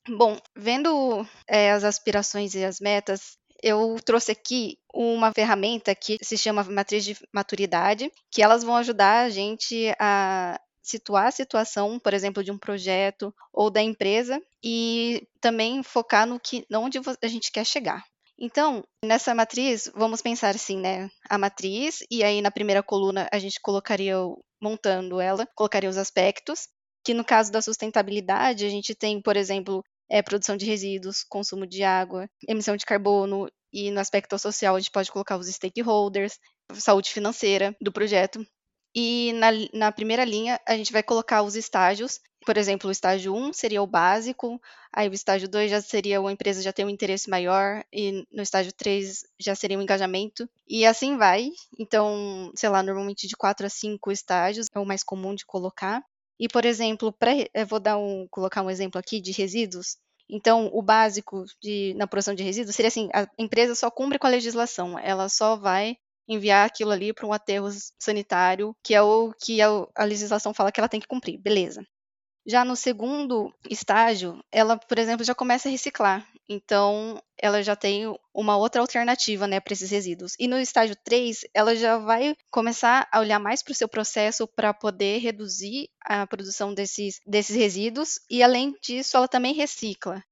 Bom, 0.07 0.39
vendo 0.55 1.27
é, 1.49 1.73
as 1.73 1.83
aspirações 1.83 2.55
e 2.55 2.63
as 2.63 2.79
metas, 2.79 3.39
eu 3.63 3.97
trouxe 4.05 4.33
aqui 4.33 4.77
uma 4.93 5.33
ferramenta 5.33 5.95
que 5.95 6.19
se 6.21 6.37
chama 6.37 6.63
matriz 6.65 7.07
de 7.07 7.17
maturidade, 7.33 8.13
que 8.31 8.43
elas 8.43 8.63
vão 8.63 8.77
ajudar 8.77 9.25
a 9.25 9.31
gente 9.31 9.95
a 9.99 10.61
situar 10.89 11.27
a 11.27 11.33
situação, 11.33 11.99
por 11.99 12.15
exemplo, 12.15 12.43
de 12.43 12.51
um 12.51 12.59
projeto 12.59 13.35
ou 13.53 13.71
da 13.71 13.83
empresa 13.83 14.41
e 14.63 15.27
também 15.41 15.83
focar 15.83 16.27
no 16.27 16.41
que, 16.41 16.67
onde 16.73 16.99
a 17.23 17.27
gente 17.29 17.53
quer 17.53 17.65
chegar. 17.65 18.05
Então, 18.41 18.85
nessa 19.05 19.35
matriz, 19.35 19.91
vamos 19.95 20.23
pensar 20.23 20.55
assim, 20.55 20.79
né? 20.79 21.11
A 21.29 21.37
matriz, 21.37 21.99
e 22.11 22.23
aí 22.23 22.41
na 22.41 22.51
primeira 22.51 22.83
coluna 22.83 23.29
a 23.33 23.39
gente 23.39 23.61
colocaria, 23.61 24.15
montando 24.63 25.21
ela, 25.21 25.47
colocaria 25.57 25.91
os 25.91 25.97
aspectos, 25.97 26.69
que 27.05 27.13
no 27.13 27.25
caso 27.25 27.51
da 27.51 27.61
sustentabilidade, 27.61 28.65
a 28.65 28.69
gente 28.69 28.95
tem, 28.95 29.21
por 29.21 29.37
exemplo, 29.37 29.83
é, 30.09 30.23
produção 30.23 30.57
de 30.57 30.65
resíduos, 30.65 31.25
consumo 31.29 31.67
de 31.67 31.83
água, 31.83 32.29
emissão 32.47 32.77
de 32.77 32.87
carbono, 32.87 33.49
e 33.73 33.91
no 33.91 34.01
aspecto 34.01 34.39
social 34.39 34.77
a 34.77 34.79
gente 34.79 34.91
pode 34.91 35.11
colocar 35.11 35.37
os 35.37 35.49
stakeholders, 35.49 36.39
saúde 36.75 37.11
financeira 37.11 37.77
do 37.81 37.93
projeto. 37.93 38.47
E 39.01 39.33
na, 39.35 39.51
na 39.73 39.93
primeira 39.93 40.25
linha, 40.25 40.61
a 40.67 40.77
gente 40.77 40.93
vai 40.93 41.05
colocar 41.05 41.43
os 41.43 41.55
estágios. 41.55 42.19
Por 42.45 42.57
exemplo, 42.57 42.89
o 42.89 42.91
estágio 42.91 43.33
1 43.33 43.53
seria 43.53 43.81
o 43.81 43.87
básico, 43.87 44.61
aí 44.93 45.09
o 45.09 45.15
estágio 45.15 45.49
2 45.49 45.71
já 45.71 45.81
seria 45.81 46.19
a 46.19 46.33
empresa 46.33 46.61
já 46.61 46.73
ter 46.73 46.85
um 46.85 46.89
interesse 46.89 47.31
maior, 47.31 47.85
e 47.93 48.27
no 48.33 48.43
estágio 48.43 48.73
3 48.73 49.25
já 49.39 49.55
seria 49.55 49.79
um 49.79 49.83
engajamento, 49.83 50.51
e 50.67 50.85
assim 50.85 51.17
vai. 51.17 51.53
Então, 51.79 52.51
sei 52.57 52.69
lá, 52.69 52.83
normalmente 52.83 53.29
de 53.29 53.37
4 53.37 53.67
a 53.67 53.71
5 53.71 54.11
estágios 54.11 54.67
é 54.75 54.81
o 54.81 54.85
mais 54.85 55.05
comum 55.05 55.33
de 55.33 55.47
colocar. 55.47 56.03
E, 56.37 56.49
por 56.49 56.65
exemplo, 56.65 57.15
vou 57.69 57.79
dar 57.79 57.99
um, 57.99 58.27
colocar 58.29 58.63
um 58.63 58.71
exemplo 58.71 58.99
aqui 58.99 59.21
de 59.21 59.31
resíduos. 59.31 59.97
Então, 60.29 60.69
o 60.73 60.83
básico 60.83 61.45
de, 61.63 61.95
na 61.95 62.09
produção 62.09 62.35
de 62.35 62.43
resíduos 62.43 62.75
seria 62.75 62.89
assim: 62.89 63.09
a 63.15 63.29
empresa 63.39 63.77
só 63.77 63.93
cumpre 63.93 64.19
com 64.19 64.27
a 64.27 64.31
legislação, 64.31 64.99
ela 64.99 65.29
só 65.29 65.55
vai 65.55 65.97
enviar 66.29 66.67
aquilo 66.67 66.91
ali 66.91 67.13
para 67.13 67.27
um 67.27 67.33
aterro 67.33 67.69
sanitário, 67.99 68.77
que 68.83 68.95
é 68.95 69.03
o 69.03 69.33
que 69.41 69.61
a, 69.63 70.05
legislação 70.05 70.53
fala 70.53 70.71
que 70.71 70.79
ela 70.79 70.89
tem 70.89 71.01
que 71.01 71.09
cumprir, 71.09 71.39
beleza. 71.39 71.83
Já 72.47 72.65
no 72.65 72.77
segundo 72.77 73.53
estágio, 73.69 74.43
ela, 74.51 74.79
por 74.79 74.99
exemplo, 74.99 75.25
já 75.25 75.35
começa 75.35 75.69
a 75.69 75.73
reciclar. 75.73 76.27
Então, 76.49 77.23
ela 77.37 77.63
já 77.63 77.77
tem 77.77 78.05
uma 78.33 78.57
outra 78.57 78.81
alternativa, 78.81 79.47
né, 79.47 79.61
para 79.61 79.75
esses 79.75 79.91
resíduos. 79.91 80.35
E 80.39 80.49
no 80.49 80.59
estágio 80.59 80.97
3, 81.05 81.45
ela 81.53 81.77
já 81.77 81.99
vai 81.99 82.35
começar 82.51 83.07
a 83.13 83.21
olhar 83.21 83.39
mais 83.39 83.63
para 83.63 83.73
o 83.73 83.75
seu 83.75 83.87
processo 83.87 84.49
para 84.49 84.73
poder 84.73 85.19
reduzir 85.19 85.91
a 86.01 86.27
produção 86.27 86.73
desses, 86.73 87.21
desses 87.27 87.55
resíduos 87.55 88.19
e, 88.31 88.43
além 88.43 88.75
disso, 88.83 89.17
ela 89.19 89.29
também 89.29 89.53
recicla. 89.53 90.25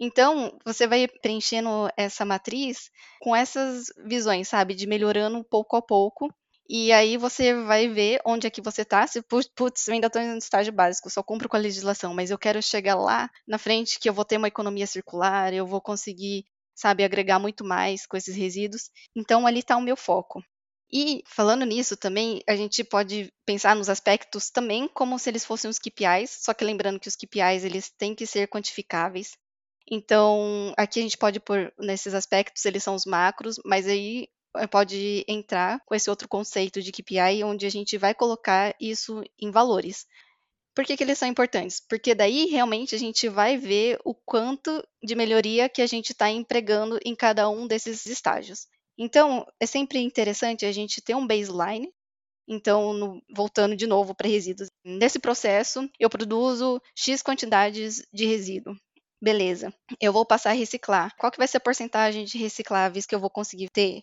Então, 0.00 0.58
você 0.64 0.86
vai 0.86 1.06
preenchendo 1.06 1.88
essa 1.96 2.24
matriz 2.24 2.90
com 3.20 3.36
essas 3.36 3.92
visões, 4.04 4.48
sabe, 4.48 4.74
de 4.74 4.86
melhorando 4.86 5.44
pouco 5.44 5.76
a 5.76 5.82
pouco 5.82 6.28
e 6.72 6.92
aí 6.92 7.16
você 7.16 7.52
vai 7.64 7.88
ver 7.88 8.20
onde 8.24 8.46
é 8.46 8.50
que 8.50 8.62
você 8.62 8.82
está. 8.82 9.04
Se, 9.04 9.20
putz, 9.22 9.88
eu 9.88 9.94
ainda 9.94 10.06
estou 10.06 10.22
no 10.22 10.38
estágio 10.38 10.72
básico, 10.72 11.10
só 11.10 11.20
cumpro 11.20 11.48
com 11.48 11.56
a 11.56 11.58
legislação, 11.58 12.14
mas 12.14 12.30
eu 12.30 12.38
quero 12.38 12.62
chegar 12.62 12.94
lá 12.94 13.28
na 13.44 13.58
frente 13.58 13.98
que 13.98 14.08
eu 14.08 14.14
vou 14.14 14.24
ter 14.24 14.36
uma 14.36 14.46
economia 14.46 14.86
circular, 14.86 15.52
eu 15.52 15.66
vou 15.66 15.80
conseguir, 15.80 16.44
sabe, 16.72 17.02
agregar 17.02 17.40
muito 17.40 17.64
mais 17.64 18.06
com 18.06 18.16
esses 18.16 18.36
resíduos. 18.36 18.88
Então 19.16 19.48
ali 19.48 19.58
está 19.58 19.76
o 19.76 19.82
meu 19.82 19.96
foco. 19.96 20.40
E 20.92 21.24
falando 21.26 21.64
nisso 21.66 21.96
também, 21.96 22.40
a 22.48 22.54
gente 22.54 22.84
pode 22.84 23.32
pensar 23.44 23.74
nos 23.74 23.88
aspectos 23.88 24.48
também 24.48 24.86
como 24.86 25.18
se 25.18 25.28
eles 25.28 25.44
fossem 25.44 25.68
os 25.68 25.78
KPIs, 25.80 26.38
só 26.40 26.54
que 26.54 26.64
lembrando 26.64 27.00
que 27.00 27.08
os 27.08 27.16
KPIs 27.16 27.64
eles 27.64 27.90
têm 27.90 28.14
que 28.14 28.26
ser 28.28 28.46
quantificáveis. 28.46 29.32
Então, 29.90 30.72
aqui 30.76 31.00
a 31.00 31.02
gente 31.02 31.18
pode 31.18 31.40
pôr 31.40 31.72
nesses 31.78 32.14
aspectos, 32.14 32.64
eles 32.64 32.82
são 32.82 32.94
os 32.94 33.04
macros, 33.04 33.58
mas 33.64 33.88
aí 33.88 34.28
eh, 34.56 34.66
pode 34.66 35.24
entrar 35.26 35.80
com 35.84 35.94
esse 35.94 36.08
outro 36.08 36.28
conceito 36.28 36.80
de 36.80 36.92
KPI, 36.92 37.42
onde 37.42 37.66
a 37.66 37.70
gente 37.70 37.98
vai 37.98 38.14
colocar 38.14 38.74
isso 38.80 39.22
em 39.38 39.50
valores. 39.50 40.06
Por 40.74 40.84
que, 40.84 40.96
que, 40.96 41.02
eles 41.02 41.18
são 41.18 41.28
importantes? 41.28 41.80
Porque 41.80 42.14
daí 42.14 42.46
realmente 42.46 42.94
a 42.94 42.98
gente 42.98 43.28
vai 43.28 43.56
ver 43.56 43.98
o 44.04 44.14
quanto 44.14 44.82
de 45.02 45.16
melhoria 45.16 45.68
que 45.68 45.82
a 45.82 45.86
gente 45.86 46.12
está 46.12 46.30
empregando 46.30 46.98
em 47.04 47.14
cada 47.14 47.48
um 47.50 47.66
desses 47.66 48.06
estágios. 48.06 48.66
Então, 48.96 49.44
é 49.58 49.66
sempre 49.66 49.98
interessante 49.98 50.64
a 50.64 50.72
gente 50.72 51.02
ter 51.02 51.16
um 51.16 51.26
baseline. 51.26 51.92
Então, 52.48 52.92
no, 52.92 53.22
voltando 53.34 53.76
de 53.76 53.86
novo 53.86 54.14
para 54.14 54.28
resíduos. 54.28 54.68
Nesse 54.84 55.18
processo, 55.18 55.88
eu 55.98 56.10
produzo 56.10 56.80
X 56.96 57.22
quantidades 57.22 58.02
de 58.12 58.26
resíduo. 58.26 58.74
Beleza, 59.22 59.72
eu 60.00 60.12
vou 60.12 60.24
passar 60.24 60.50
a 60.50 60.54
reciclar. 60.54 61.14
Qual 61.18 61.30
que 61.30 61.38
vai 61.38 61.46
ser 61.46 61.58
a 61.58 61.60
porcentagem 61.60 62.24
de 62.24 62.38
recicláveis 62.38 63.06
que 63.06 63.14
eu 63.14 63.20
vou 63.20 63.30
conseguir 63.30 63.68
ter? 63.70 64.02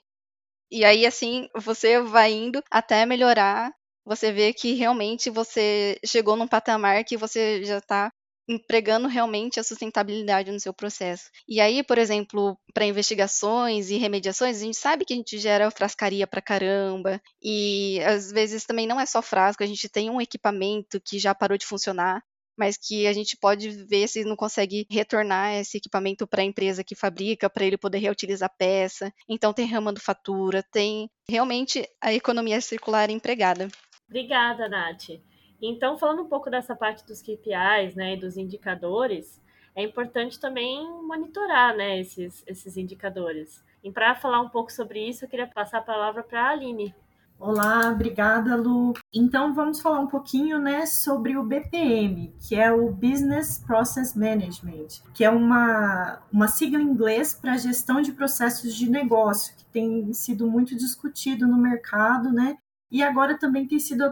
E 0.72 0.86
aí, 0.86 1.06
assim, 1.06 1.50
você 1.56 2.02
vai 2.02 2.34
indo 2.34 2.64
até 2.72 3.06
melhorar. 3.06 3.74
Você 4.06 4.32
vê 4.32 4.54
que 4.54 4.74
realmente 4.74 5.30
você 5.30 6.00
chegou 6.06 6.36
num 6.38 6.48
patamar 6.48 7.04
que 7.06 7.18
você 7.18 7.64
já 7.64 7.80
está 7.80 8.12
empregando 8.50 9.08
realmente 9.08 9.60
a 9.60 9.64
sustentabilidade 9.64 10.52
no 10.52 10.60
seu 10.60 10.74
processo. 10.74 11.30
E 11.48 11.62
aí, 11.62 11.84
por 11.84 11.98
exemplo, 11.98 12.58
para 12.74 12.86
investigações 12.86 13.90
e 13.90 13.98
remediações, 13.98 14.58
a 14.58 14.66
gente 14.66 14.78
sabe 14.78 15.06
que 15.06 15.14
a 15.14 15.18
gente 15.18 15.38
gera 15.40 15.72
frascaria 15.72 16.28
para 16.28 16.42
caramba, 16.42 17.22
e 17.42 18.00
às 18.06 18.32
vezes 18.32 18.66
também 18.66 18.88
não 18.88 19.00
é 19.00 19.06
só 19.06 19.22
frasco, 19.22 19.64
a 19.64 19.68
gente 19.68 19.90
tem 19.90 20.10
um 20.10 20.22
equipamento 20.22 21.02
que 21.02 21.20
já 21.20 21.36
parou 21.36 21.58
de 21.58 21.66
funcionar, 21.66 22.24
mas 22.58 22.78
que 22.78 23.08
a 23.08 23.14
gente 23.14 23.38
pode 23.38 23.70
ver 23.70 24.08
se 24.08 24.24
não 24.24 24.36
consegue 24.36 24.86
retornar 24.90 25.54
esse 25.54 25.78
equipamento 25.78 26.26
para 26.26 26.42
a 26.42 26.46
empresa 26.46 26.84
que 26.84 26.96
fabrica, 26.96 27.50
para 27.50 27.66
ele 27.66 27.78
poder 27.78 28.00
reutilizar 28.00 28.50
a 28.50 28.58
peça. 28.58 29.14
Então 29.30 29.54
tem 29.54 29.66
remanufatura, 29.66 30.64
tem 30.64 31.10
realmente 31.30 31.88
a 32.02 32.14
economia 32.14 32.60
circular 32.60 33.10
empregada. 33.10 33.68
Obrigada, 34.08 34.68
Nath. 34.68 35.20
Então, 35.62 35.98
falando 35.98 36.22
um 36.22 36.30
pouco 36.30 36.50
dessa 36.50 36.76
parte 36.76 37.06
dos 37.06 37.22
KPIs, 37.22 37.96
né, 37.96 38.14
e 38.14 38.20
dos 38.20 38.38
indicadores, 38.38 39.42
é 39.76 39.84
importante 39.84 40.40
também 40.40 40.84
monitorar, 41.04 41.76
né, 41.76 42.00
esses, 42.00 42.44
esses 42.48 42.78
indicadores. 42.78 43.64
E 43.84 43.92
para 43.92 44.16
falar 44.16 44.40
um 44.42 44.50
pouco 44.50 44.72
sobre 44.72 45.08
isso, 45.08 45.26
eu 45.26 45.30
queria 45.30 45.48
passar 45.48 45.80
a 45.80 45.84
palavra 45.84 46.24
para 46.24 46.42
a 46.42 46.50
Aline. 46.50 46.94
Olá, 47.40 47.92
obrigada, 47.92 48.56
Lu. 48.56 48.94
Então 49.14 49.54
vamos 49.54 49.80
falar 49.80 50.00
um 50.00 50.08
pouquinho, 50.08 50.58
né, 50.58 50.88
sobre 50.88 51.38
o 51.38 51.44
BPM, 51.44 52.34
que 52.40 52.56
é 52.56 52.72
o 52.72 52.92
Business 52.92 53.60
Process 53.60 54.16
Management, 54.16 54.88
que 55.14 55.24
é 55.24 55.30
uma, 55.30 56.20
uma 56.34 56.48
sigla 56.48 56.82
em 56.82 56.86
inglês 56.86 57.36
para 57.36 57.56
gestão 57.58 58.02
de 58.02 58.12
processos 58.12 58.74
de 58.74 58.90
negócio, 58.90 59.56
que 59.56 59.66
tem 59.66 60.12
sido 60.14 60.50
muito 60.50 60.76
discutido 60.76 61.46
no 61.48 61.58
mercado, 61.58 62.32
né? 62.32 62.58
E 62.90 63.04
agora 63.04 63.38
também 63.38 63.68
tem 63.68 63.80
sido 63.80 64.12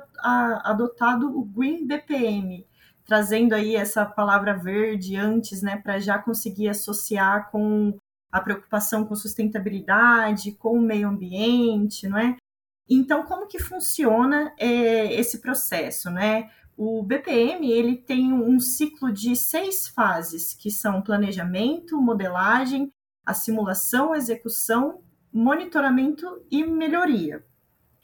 adotado 0.63 1.35
o 1.35 1.43
Green 1.43 1.87
BPM, 1.87 2.63
trazendo 3.05 3.53
aí 3.53 3.75
essa 3.75 4.05
palavra 4.05 4.55
verde 4.55 5.15
antes, 5.15 5.63
né, 5.63 5.77
para 5.77 5.97
já 5.97 6.19
conseguir 6.19 6.69
associar 6.69 7.49
com 7.49 7.97
a 8.31 8.39
preocupação 8.39 9.03
com 9.03 9.15
sustentabilidade, 9.15 10.51
com 10.51 10.77
o 10.77 10.81
meio 10.81 11.07
ambiente, 11.07 12.07
não 12.07 12.19
é? 12.19 12.35
Então, 12.89 13.23
como 13.23 13.47
que 13.47 13.59
funciona 13.59 14.53
é, 14.57 15.13
esse 15.13 15.39
processo, 15.39 16.09
né? 16.09 16.49
O 16.77 17.01
BPM 17.01 17.71
ele 17.71 17.95
tem 17.95 18.33
um 18.33 18.59
ciclo 18.59 19.11
de 19.11 19.35
seis 19.35 19.87
fases, 19.87 20.53
que 20.53 20.69
são 20.69 21.01
planejamento, 21.01 21.99
modelagem, 21.99 22.91
a 23.25 23.33
simulação, 23.33 24.13
execução, 24.13 25.01
monitoramento 25.33 26.43
e 26.51 26.63
melhoria. 26.65 27.43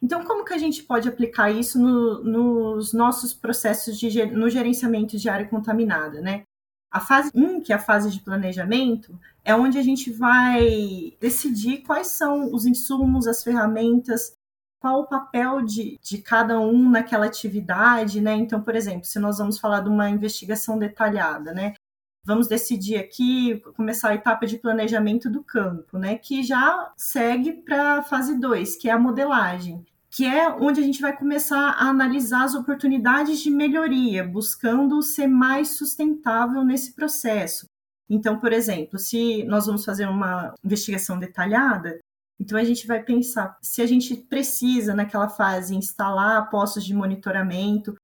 Então, 0.01 0.23
como 0.23 0.43
que 0.43 0.53
a 0.53 0.57
gente 0.57 0.81
pode 0.83 1.07
aplicar 1.07 1.51
isso 1.51 1.79
no, 1.79 2.23
nos 2.23 2.91
nossos 2.91 3.33
processos 3.33 3.99
de, 3.99 4.25
no 4.25 4.49
gerenciamento 4.49 5.17
de 5.17 5.29
área 5.29 5.47
contaminada, 5.47 6.19
né? 6.21 6.43
A 6.89 6.99
fase 6.99 7.31
1, 7.33 7.61
que 7.61 7.71
é 7.71 7.75
a 7.75 7.79
fase 7.79 8.09
de 8.09 8.19
planejamento, 8.19 9.17
é 9.45 9.55
onde 9.55 9.77
a 9.77 9.83
gente 9.83 10.11
vai 10.11 11.13
decidir 11.19 11.83
quais 11.83 12.07
são 12.07 12.53
os 12.53 12.65
insumos, 12.65 13.27
as 13.27 13.43
ferramentas, 13.43 14.33
qual 14.81 15.01
o 15.01 15.07
papel 15.07 15.61
de, 15.61 15.99
de 16.01 16.17
cada 16.17 16.59
um 16.59 16.89
naquela 16.89 17.27
atividade, 17.27 18.19
né? 18.19 18.33
Então, 18.33 18.61
por 18.61 18.75
exemplo, 18.75 19.05
se 19.05 19.19
nós 19.19 19.37
vamos 19.37 19.59
falar 19.59 19.81
de 19.81 19.89
uma 19.89 20.09
investigação 20.09 20.77
detalhada, 20.77 21.53
né? 21.53 21.75
Vamos 22.23 22.47
decidir 22.47 22.97
aqui, 22.97 23.59
começar 23.75 24.09
a 24.09 24.15
etapa 24.15 24.47
de 24.47 24.57
planejamento 24.57 25.29
do 25.29 25.43
campo, 25.43 25.99
né? 25.99 26.17
Que 26.17 26.41
já 26.41 26.91
segue 26.97 27.53
para 27.53 27.99
a 27.99 28.03
fase 28.03 28.39
2, 28.39 28.75
que 28.75 28.89
é 28.89 28.91
a 28.91 28.99
modelagem, 28.99 29.85
que 30.09 30.25
é 30.25 30.49
onde 30.49 30.79
a 30.81 30.83
gente 30.83 31.01
vai 31.01 31.15
começar 31.15 31.71
a 31.71 31.87
analisar 31.87 32.43
as 32.43 32.55
oportunidades 32.55 33.39
de 33.39 33.51
melhoria, 33.51 34.23
buscando 34.23 35.01
ser 35.03 35.27
mais 35.27 35.77
sustentável 35.77 36.63
nesse 36.63 36.93
processo. 36.93 37.67
Então, 38.09 38.39
por 38.39 38.51
exemplo, 38.51 38.99
se 38.99 39.43
nós 39.45 39.67
vamos 39.67 39.85
fazer 39.85 40.07
uma 40.07 40.53
investigação 40.63 41.17
detalhada, 41.19 41.99
então 42.41 42.57
a 42.57 42.63
gente 42.63 42.87
vai 42.87 43.03
pensar 43.03 43.55
se 43.61 43.83
a 43.83 43.85
gente 43.85 44.15
precisa 44.15 44.95
naquela 44.95 45.29
fase 45.29 45.75
instalar 45.75 46.49
postos 46.49 46.83
de 46.83 46.91
monitoramento 46.91 47.95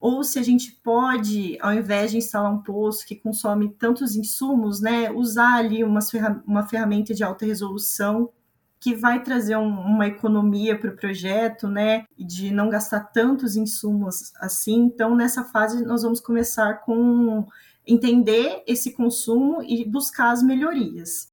ou 0.00 0.24
se 0.24 0.38
a 0.38 0.42
gente 0.42 0.72
pode, 0.82 1.58
ao 1.60 1.74
invés 1.74 2.10
de 2.10 2.16
instalar 2.16 2.50
um 2.50 2.62
posto 2.62 3.06
que 3.06 3.14
consome 3.14 3.68
tantos 3.74 4.16
insumos, 4.16 4.80
né, 4.80 5.10
usar 5.10 5.56
ali 5.56 5.84
uma, 5.84 6.00
uma 6.46 6.66
ferramenta 6.66 7.12
de 7.12 7.22
alta 7.22 7.44
resolução 7.44 8.30
que 8.80 8.94
vai 8.96 9.22
trazer 9.22 9.56
um, 9.56 9.68
uma 9.68 10.06
economia 10.08 10.76
para 10.76 10.90
o 10.90 10.96
projeto, 10.96 11.68
né, 11.68 12.04
de 12.18 12.50
não 12.50 12.70
gastar 12.70 13.00
tantos 13.12 13.56
insumos 13.56 14.32
assim. 14.40 14.86
Então, 14.86 15.14
nessa 15.14 15.44
fase, 15.44 15.84
nós 15.84 16.02
vamos 16.02 16.20
começar 16.20 16.80
com 16.80 17.46
entender 17.86 18.64
esse 18.66 18.92
consumo 18.92 19.62
e 19.62 19.84
buscar 19.84 20.30
as 20.30 20.42
melhorias. 20.42 21.31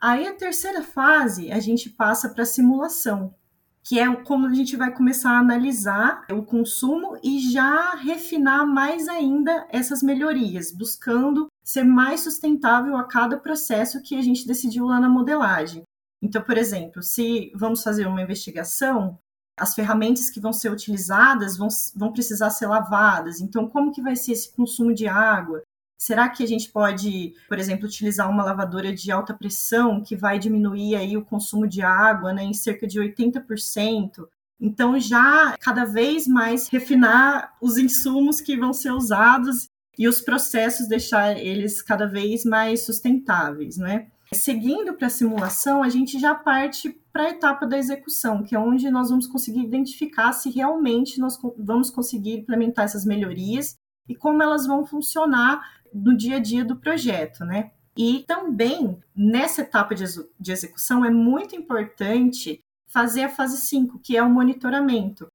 Aí 0.00 0.26
a 0.26 0.34
terceira 0.34 0.82
fase 0.82 1.50
a 1.50 1.58
gente 1.58 1.88
passa 1.88 2.28
para 2.28 2.42
a 2.42 2.46
simulação, 2.46 3.34
que 3.82 3.98
é 3.98 4.16
como 4.16 4.46
a 4.46 4.54
gente 4.54 4.76
vai 4.76 4.92
começar 4.92 5.30
a 5.30 5.38
analisar 5.38 6.26
o 6.30 6.42
consumo 6.42 7.18
e 7.22 7.38
já 7.50 7.94
refinar 7.94 8.66
mais 8.66 9.08
ainda 9.08 9.66
essas 9.70 10.02
melhorias, 10.02 10.72
buscando 10.72 11.46
ser 11.64 11.84
mais 11.84 12.20
sustentável 12.20 12.96
a 12.96 13.04
cada 13.04 13.38
processo 13.38 14.02
que 14.02 14.16
a 14.16 14.22
gente 14.22 14.46
decidiu 14.46 14.86
lá 14.86 15.00
na 15.00 15.08
modelagem. 15.08 15.82
Então, 16.22 16.42
por 16.42 16.58
exemplo, 16.58 17.02
se 17.02 17.52
vamos 17.54 17.82
fazer 17.82 18.06
uma 18.06 18.22
investigação, 18.22 19.18
as 19.58 19.74
ferramentas 19.74 20.28
que 20.28 20.40
vão 20.40 20.52
ser 20.52 20.70
utilizadas 20.70 21.56
vão, 21.56 21.68
vão 21.94 22.12
precisar 22.12 22.50
ser 22.50 22.66
lavadas. 22.66 23.40
Então, 23.40 23.68
como 23.68 23.92
que 23.92 24.02
vai 24.02 24.14
ser 24.14 24.32
esse 24.32 24.52
consumo 24.52 24.92
de 24.92 25.06
água? 25.06 25.62
Será 25.98 26.28
que 26.28 26.42
a 26.42 26.46
gente 26.46 26.70
pode, 26.70 27.34
por 27.48 27.58
exemplo, 27.58 27.86
utilizar 27.86 28.30
uma 28.30 28.44
lavadora 28.44 28.94
de 28.94 29.10
alta 29.10 29.32
pressão 29.32 30.02
que 30.02 30.14
vai 30.14 30.38
diminuir 30.38 30.94
aí 30.94 31.16
o 31.16 31.24
consumo 31.24 31.66
de 31.66 31.82
água 31.82 32.32
né, 32.32 32.44
em 32.44 32.52
cerca 32.52 32.86
de 32.86 33.00
80%? 33.00 34.26
Então, 34.60 34.98
já 34.98 35.56
cada 35.58 35.84
vez 35.84 36.26
mais 36.26 36.68
refinar 36.68 37.54
os 37.60 37.76
insumos 37.76 38.40
que 38.40 38.56
vão 38.56 38.72
ser 38.72 38.92
usados 38.92 39.68
e 39.98 40.06
os 40.06 40.20
processos 40.20 40.86
deixar 40.86 41.38
eles 41.38 41.80
cada 41.82 42.06
vez 42.06 42.44
mais 42.44 42.84
sustentáveis, 42.84 43.76
né? 43.76 44.08
Seguindo 44.32 44.94
para 44.94 45.06
a 45.06 45.10
simulação, 45.10 45.82
a 45.82 45.88
gente 45.88 46.18
já 46.18 46.34
parte 46.34 46.90
para 47.12 47.24
a 47.24 47.30
etapa 47.30 47.66
da 47.66 47.78
execução, 47.78 48.42
que 48.42 48.54
é 48.54 48.58
onde 48.58 48.90
nós 48.90 49.08
vamos 49.08 49.26
conseguir 49.26 49.60
identificar 49.60 50.32
se 50.32 50.50
realmente 50.50 51.20
nós 51.20 51.38
vamos 51.58 51.90
conseguir 51.90 52.40
implementar 52.40 52.86
essas 52.86 53.04
melhorias 53.04 53.78
e 54.08 54.14
como 54.14 54.42
elas 54.42 54.66
vão 54.66 54.84
funcionar 54.84 55.60
no 55.96 56.16
dia 56.16 56.36
a 56.36 56.40
dia 56.40 56.64
do 56.64 56.76
projeto, 56.76 57.44
né? 57.44 57.70
E 57.96 58.24
também, 58.26 58.98
nessa 59.14 59.62
etapa 59.62 59.94
de, 59.94 60.04
de 60.38 60.52
execução, 60.52 61.04
é 61.04 61.10
muito 61.10 61.56
importante 61.56 62.60
fazer 62.86 63.24
a 63.24 63.28
fase 63.28 63.56
5, 63.56 63.98
que 64.00 64.16
é 64.16 64.22
o 64.22 64.30
monitoramento 64.30 65.26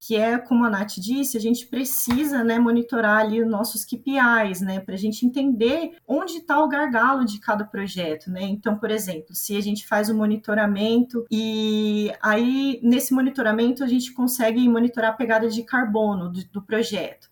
que 0.00 0.16
é, 0.16 0.38
como 0.38 0.64
a 0.64 0.70
Nath 0.70 0.94
disse, 0.98 1.36
a 1.36 1.40
gente 1.40 1.66
precisa 1.66 2.44
né, 2.44 2.58
monitorar 2.58 3.18
ali 3.18 3.42
os 3.42 3.50
nossos 3.50 3.84
KPIs, 3.84 4.60
né, 4.60 4.80
para 4.80 4.94
a 4.94 4.98
gente 4.98 5.26
entender 5.26 5.96
onde 6.06 6.38
está 6.38 6.62
o 6.62 6.68
gargalo 6.68 7.24
de 7.24 7.40
cada 7.40 7.64
projeto, 7.64 8.30
né? 8.30 8.42
Então, 8.42 8.78
por 8.78 8.90
exemplo, 8.90 9.34
se 9.34 9.56
a 9.56 9.60
gente 9.60 9.86
faz 9.86 10.08
o 10.08 10.14
um 10.14 10.16
monitoramento 10.16 11.24
e 11.30 12.12
aí 12.22 12.78
nesse 12.82 13.12
monitoramento 13.12 13.82
a 13.82 13.88
gente 13.88 14.12
consegue 14.12 14.68
monitorar 14.68 15.10
a 15.10 15.16
pegada 15.16 15.48
de 15.48 15.62
carbono 15.64 16.30
do, 16.30 16.44
do 16.44 16.62
projeto. 16.62 17.27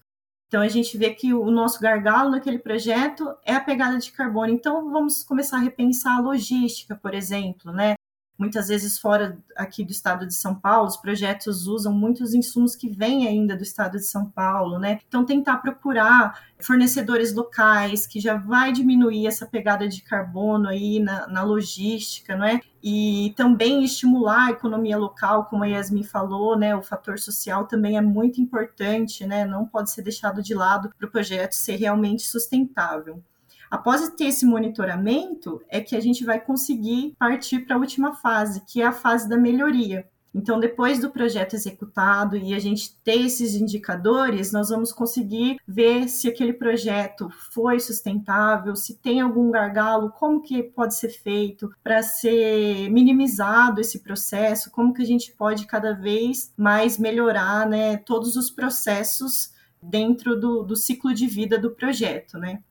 Então 0.49 0.63
a 0.63 0.69
gente 0.69 0.97
vê 0.97 1.13
que 1.13 1.35
o 1.35 1.51
nosso 1.51 1.81
gargalo 1.81 2.31
naquele 2.31 2.59
projeto 2.59 3.37
é 3.45 3.55
a 3.55 3.61
pegada 3.61 3.99
de 3.99 4.13
carbono. 4.13 4.53
Então 4.53 4.91
vamos 4.91 5.25
começar 5.25 5.57
a 5.57 5.61
repensar 5.61 6.17
a 6.17 6.21
logística, 6.21 6.95
por 6.97 7.15
exemplo, 7.15 7.73
né? 7.73 7.97
Muitas 8.39 8.69
vezes 8.69 8.99
fora 8.99 9.39
aqui 9.57 9.85
do 9.85 9.91
estado 9.91 10.27
de 10.27 10.35
São 10.35 10.55
Paulo, 10.55 10.89
os 10.89 10.97
projetos 10.97 11.67
usam 11.67 11.93
muitos 11.93 12.35
insumos 12.35 12.77
que 12.77 12.89
vêm 12.89 13.27
ainda 13.27 13.57
do 13.57 13.63
estado 13.63 13.99
de 13.99 14.07
São 14.07 14.27
Paulo, 14.27 14.79
né? 14.79 15.01
Então 15.09 15.25
tentar 15.25 15.59
procurar 15.59 16.47
fornecedores 16.59 17.35
locais 17.35 18.07
que 18.07 18.21
já 18.21 18.37
vai 18.37 18.73
diminuir 18.73 19.27
essa 19.27 19.47
pegada 19.47 19.89
de 19.89 20.03
carbono 20.03 20.69
aí 20.69 21.01
na, 21.01 21.27
na 21.27 21.43
logística, 21.43 22.37
não 22.37 22.45
é? 22.45 22.61
E 22.83 23.35
também 23.37 23.85
estimular 23.85 24.47
a 24.47 24.51
economia 24.51 24.97
local, 24.97 25.47
como 25.47 25.65
a 25.65 25.67
Yasmin 25.67 26.05
falou, 26.05 26.57
né? 26.57 26.75
O 26.77 26.83
fator 26.83 27.19
social 27.19 27.67
também 27.67 27.97
é 27.97 28.01
muito 28.01 28.41
importante, 28.41 29.27
né? 29.27 29.45
Não 29.45 29.67
pode 29.67 29.91
ser 29.91 30.03
deixado 30.03 30.43
de 30.43 30.55
lado 30.55 30.91
para 30.97 31.07
o 31.07 31.11
projeto 31.11 31.53
ser 31.53 31.77
realmente 31.77 32.23
sustentável. 32.23 33.23
Após 33.71 34.09
ter 34.11 34.27
esse 34.27 34.47
monitoramento, 34.47 35.63
é 35.69 35.81
que 35.81 35.97
a 35.97 36.01
gente 36.01 36.25
vai 36.25 36.41
conseguir 36.41 37.15
partir 37.19 37.61
para 37.61 37.77
a 37.77 37.79
última 37.79 38.15
fase, 38.15 38.63
que 38.67 38.81
é 38.81 38.87
a 38.87 38.93
fase 38.93 39.29
da 39.29 39.37
melhoria. 39.37 40.07
Então, 40.37 40.61
depois 40.61 40.99
do 41.01 41.09
projeto 41.09 41.55
executado 41.55 42.37
e 42.37 42.53
a 42.53 42.59
gente 42.59 42.95
ter 43.03 43.23
esses 43.23 43.55
indicadores, 43.55 44.53
nós 44.53 44.69
vamos 44.69 44.93
conseguir 44.93 45.57
ver 45.67 46.11
se 46.11 46.29
aquele 46.29 46.53
projeto 46.53 47.31
foi 47.55 47.81
sustentável, 47.81 48.77
se 48.77 48.97
tem 48.99 49.19
algum 49.19 49.51
gargalo, 49.51 50.11
como 50.11 50.43
que 50.43 50.63
pode 50.63 50.95
ser 50.95 51.09
feito 51.09 51.73
para 51.83 52.03
ser 52.03 52.91
minimizado 52.91 53.81
esse 53.81 54.01
processo, 54.01 54.71
como 54.71 54.93
que 54.93 55.01
a 55.01 55.07
gente 55.07 55.33
pode 55.33 55.67
cada 55.67 55.95
vez 55.95 56.53
mais 56.55 56.99
melhorar 56.99 57.67
né, 57.67 57.97
todos 57.97 58.37
os 58.37 58.51
processos 58.51 59.55
dentro 59.83 60.39
do, 60.39 60.63
do 60.63 60.77
ciclo 60.77 61.15
de 61.15 61.27
vida 61.27 61.59
do 61.59 61.71
projeto, 61.71 62.37
né? 62.37 62.63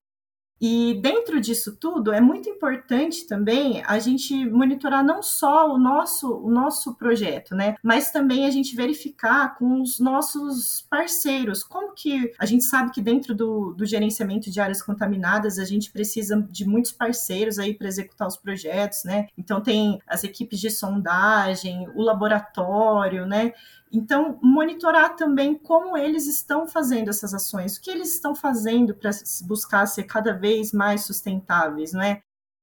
E 0.67 0.95
dentro 0.95 1.39
disso 1.39 1.77
tudo, 1.79 2.11
é 2.11 2.19
muito 2.19 2.49
importante 2.49 3.27
também 3.27 3.83
a 3.85 3.99
gente 3.99 4.33
monitorar 4.49 5.03
não 5.03 5.21
só 5.21 5.71
o 5.71 5.77
nosso, 5.77 6.37
o 6.37 6.49
nosso 6.49 6.95
projeto, 6.95 7.53
né? 7.53 7.75
Mas 7.83 8.09
também 8.09 8.47
a 8.47 8.49
gente 8.49 8.75
verificar 8.75 9.55
com 9.59 9.79
os 9.79 9.99
nossos 9.99 10.83
parceiros. 10.89 11.63
Como 11.63 11.93
que 11.93 12.33
a 12.39 12.47
gente 12.47 12.63
sabe 12.63 12.89
que 12.89 12.99
dentro 12.99 13.35
do, 13.35 13.75
do 13.75 13.85
gerenciamento 13.85 14.49
de 14.49 14.59
áreas 14.59 14.81
contaminadas 14.81 15.59
a 15.59 15.65
gente 15.65 15.91
precisa 15.91 16.43
de 16.49 16.67
muitos 16.67 16.91
parceiros 16.91 17.59
aí 17.59 17.75
para 17.75 17.87
executar 17.87 18.27
os 18.27 18.35
projetos, 18.35 19.03
né? 19.03 19.27
Então 19.37 19.61
tem 19.61 19.99
as 20.07 20.23
equipes 20.23 20.59
de 20.59 20.71
sondagem, 20.71 21.87
o 21.93 22.01
laboratório, 22.01 23.27
né? 23.27 23.53
Então, 23.91 24.39
monitorar 24.41 25.15
também 25.15 25.55
como 25.55 25.97
eles 25.97 26.27
estão 26.27 26.67
fazendo 26.67 27.09
essas 27.09 27.33
ações, 27.33 27.77
o 27.77 27.81
que 27.81 27.91
eles 27.91 28.13
estão 28.13 28.35
fazendo 28.35 28.93
para 28.95 29.11
buscar 29.43 29.85
ser 29.85 30.03
cada 30.03 30.33
vez 30.33 30.73
mais 30.73 31.05
sustentáveis, 31.05 31.93
não 31.93 32.01
é? 32.01 32.21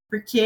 Porque 0.09 0.39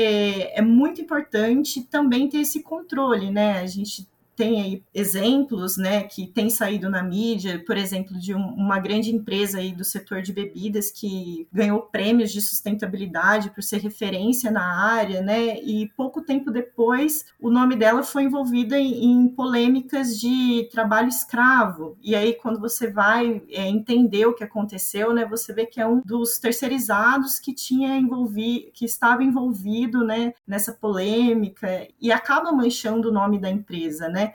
é 0.54 0.62
muito 0.62 1.02
importante 1.02 1.84
também 1.84 2.30
ter 2.30 2.40
esse 2.40 2.64
controle, 2.64 3.32
né? 3.32 3.60
A 3.60 3.66
gente 3.66 4.08
tem 4.38 4.62
aí 4.62 4.84
exemplos, 4.94 5.78
né, 5.78 6.04
que 6.04 6.28
tem 6.28 6.48
saído 6.48 6.90
na 6.90 7.02
mídia, 7.02 7.62
por 7.66 7.76
exemplo, 7.76 8.18
de 8.20 8.36
um, 8.36 8.54
uma 8.54 8.80
grande 8.80 9.14
empresa 9.14 9.58
aí 9.58 9.74
do 9.74 9.84
setor 9.84 10.22
de 10.22 10.32
bebidas 10.32 10.92
que 10.92 11.48
ganhou 11.52 11.82
prêmios 11.82 12.32
de 12.32 12.40
sustentabilidade 12.40 13.50
por 13.50 13.64
ser 13.64 13.82
referência 13.82 14.52
na 14.52 14.64
área, 14.64 15.22
né, 15.22 15.60
e 15.62 15.90
pouco 15.98 16.22
tempo 16.22 16.52
depois 16.52 17.26
o 17.40 17.50
nome 17.50 17.76
dela 17.76 18.04
foi 18.04 18.24
envolvida 18.24 18.80
em, 18.80 19.06
em 19.06 19.28
polêmicas 19.28 20.20
de 20.20 20.70
trabalho 20.72 21.10
escravo. 21.10 21.98
E 22.04 22.16
aí 22.16 22.34
quando 22.34 22.60
você 22.60 22.92
vai 22.92 23.42
é, 23.50 23.68
entender 23.68 24.28
o 24.28 24.36
que 24.36 24.44
aconteceu, 24.44 25.14
né, 25.14 25.26
você 25.26 25.52
vê 25.52 25.66
que 25.66 25.82
é 25.82 25.88
um 25.88 26.00
dos 26.06 26.38
terceirizados 26.38 27.40
que 27.40 27.54
tinha 27.54 27.98
envolvido, 27.98 28.70
que 28.72 28.86
estava 28.86 29.24
envolvido, 29.24 30.06
né, 30.06 30.34
nessa 30.46 30.72
polêmica 30.74 31.88
e 32.00 32.12
acaba 32.12 32.52
manchando 32.52 33.10
o 33.10 33.12
nome 33.12 33.40
da 33.40 33.50
empresa, 33.50 34.08
né? 34.08 34.27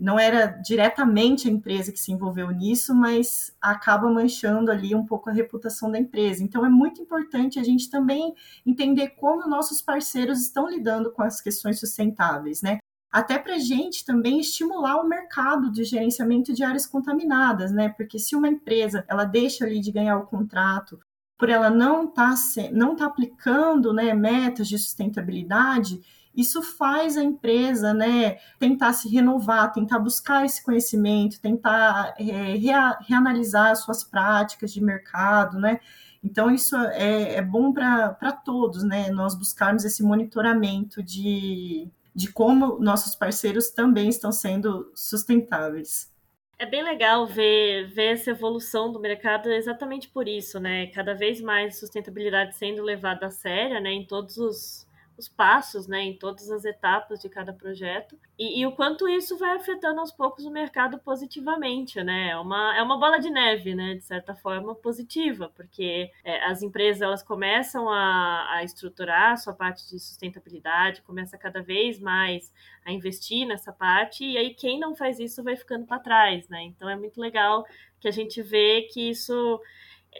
Não 0.00 0.18
era 0.18 0.46
diretamente 0.46 1.46
a 1.46 1.50
empresa 1.50 1.92
que 1.92 2.00
se 2.00 2.10
envolveu 2.10 2.50
nisso, 2.50 2.94
mas 2.94 3.54
acaba 3.60 4.10
manchando 4.10 4.70
ali 4.70 4.94
um 4.94 5.04
pouco 5.04 5.28
a 5.28 5.32
reputação 5.32 5.90
da 5.90 5.98
empresa. 5.98 6.42
Então 6.42 6.64
é 6.64 6.70
muito 6.70 7.02
importante 7.02 7.58
a 7.58 7.62
gente 7.62 7.90
também 7.90 8.34
entender 8.64 9.10
como 9.10 9.46
nossos 9.46 9.82
parceiros 9.82 10.40
estão 10.40 10.66
lidando 10.66 11.12
com 11.12 11.22
as 11.22 11.40
questões 11.42 11.78
sustentáveis, 11.78 12.62
né? 12.62 12.78
Até 13.12 13.38
para 13.38 13.56
a 13.56 13.58
gente 13.58 14.04
também 14.04 14.40
estimular 14.40 14.96
o 14.96 15.08
mercado 15.08 15.70
de 15.70 15.84
gerenciamento 15.84 16.54
de 16.54 16.64
áreas 16.64 16.86
contaminadas, 16.86 17.70
né? 17.70 17.90
Porque 17.90 18.18
se 18.18 18.34
uma 18.34 18.48
empresa 18.48 19.04
ela 19.06 19.24
deixa 19.24 19.66
ali 19.66 19.80
de 19.80 19.92
ganhar 19.92 20.16
o 20.16 20.26
contrato 20.26 20.98
por 21.36 21.48
ela 21.50 21.68
não 21.68 22.04
estar 22.04 22.34
tá, 22.34 22.70
não 22.72 22.96
tá 22.96 23.06
aplicando 23.06 23.92
né, 23.92 24.14
metas 24.14 24.68
de 24.68 24.78
sustentabilidade, 24.78 26.00
isso 26.34 26.62
faz 26.62 27.16
a 27.16 27.24
empresa 27.24 27.92
né, 27.92 28.38
tentar 28.58 28.92
se 28.92 29.08
renovar, 29.08 29.72
tentar 29.72 29.98
buscar 29.98 30.44
esse 30.44 30.62
conhecimento, 30.62 31.40
tentar 31.40 32.14
é, 32.18 32.54
rea, 32.54 32.98
reanalisar 33.00 33.74
suas 33.76 34.04
práticas 34.04 34.72
de 34.72 34.80
mercado, 34.80 35.58
né? 35.58 35.80
Então, 36.22 36.50
isso 36.50 36.76
é, 36.76 37.36
é 37.36 37.42
bom 37.42 37.72
para 37.72 38.32
todos, 38.44 38.84
né? 38.84 39.10
Nós 39.10 39.34
buscarmos 39.34 39.84
esse 39.84 40.02
monitoramento 40.02 41.02
de, 41.02 41.88
de 42.14 42.30
como 42.30 42.78
nossos 42.78 43.14
parceiros 43.14 43.70
também 43.70 44.08
estão 44.08 44.30
sendo 44.30 44.92
sustentáveis. 44.94 46.10
É 46.58 46.66
bem 46.66 46.84
legal 46.84 47.26
ver, 47.26 47.88
ver 47.94 48.12
essa 48.12 48.32
evolução 48.32 48.92
do 48.92 49.00
mercado 49.00 49.50
exatamente 49.50 50.08
por 50.10 50.28
isso, 50.28 50.60
né? 50.60 50.88
Cada 50.88 51.14
vez 51.14 51.40
mais 51.40 51.80
sustentabilidade 51.80 52.54
sendo 52.54 52.82
levada 52.82 53.26
a 53.26 53.30
sério, 53.30 53.80
né? 53.80 53.90
Em 53.90 54.06
todos 54.06 54.36
os, 54.36 54.86
os 55.20 55.28
passos, 55.28 55.86
né, 55.86 56.02
em 56.02 56.18
todas 56.18 56.50
as 56.50 56.64
etapas 56.64 57.20
de 57.20 57.28
cada 57.28 57.52
projeto 57.52 58.18
e, 58.38 58.60
e, 58.60 58.66
o 58.66 58.72
quanto 58.72 59.06
isso 59.06 59.36
vai 59.36 59.54
afetando 59.54 60.00
aos 60.00 60.10
poucos 60.10 60.46
o 60.46 60.50
mercado 60.50 60.98
positivamente, 60.98 62.02
né? 62.02 62.30
É 62.30 62.36
uma, 62.38 62.74
é 62.74 62.82
uma 62.82 62.98
bola 62.98 63.18
de 63.18 63.28
neve, 63.28 63.74
né, 63.74 63.94
de 63.94 64.02
certa 64.02 64.34
forma 64.34 64.74
positiva, 64.74 65.52
porque 65.54 66.10
é, 66.24 66.44
as 66.46 66.62
empresas 66.62 67.02
elas 67.02 67.22
começam 67.22 67.90
a, 67.90 68.54
a 68.54 68.64
estruturar 68.64 69.32
a 69.32 69.36
sua 69.36 69.52
parte 69.52 69.86
de 69.90 70.00
sustentabilidade, 70.00 71.02
começa 71.02 71.36
cada 71.36 71.62
vez 71.62 72.00
mais 72.00 72.50
a 72.84 72.90
investir 72.90 73.46
nessa 73.46 73.72
parte 73.72 74.24
e 74.24 74.38
aí 74.38 74.54
quem 74.54 74.80
não 74.80 74.96
faz 74.96 75.20
isso 75.20 75.44
vai 75.44 75.54
ficando 75.54 75.84
para 75.86 75.98
trás, 75.98 76.48
né? 76.48 76.62
Então 76.62 76.88
é 76.88 76.96
muito 76.96 77.20
legal 77.20 77.66
que 78.00 78.08
a 78.08 78.10
gente 78.10 78.40
vê 78.42 78.88
que 78.90 79.10
isso 79.10 79.60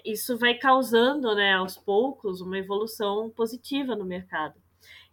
isso 0.05 0.39
vai 0.39 0.55
causando, 0.55 1.35
né, 1.35 1.55
aos 1.55 1.77
poucos, 1.77 2.41
uma 2.41 2.59
evolução 2.59 3.31
positiva 3.31 3.97
no 3.97 4.05
mercado. 4.05 4.55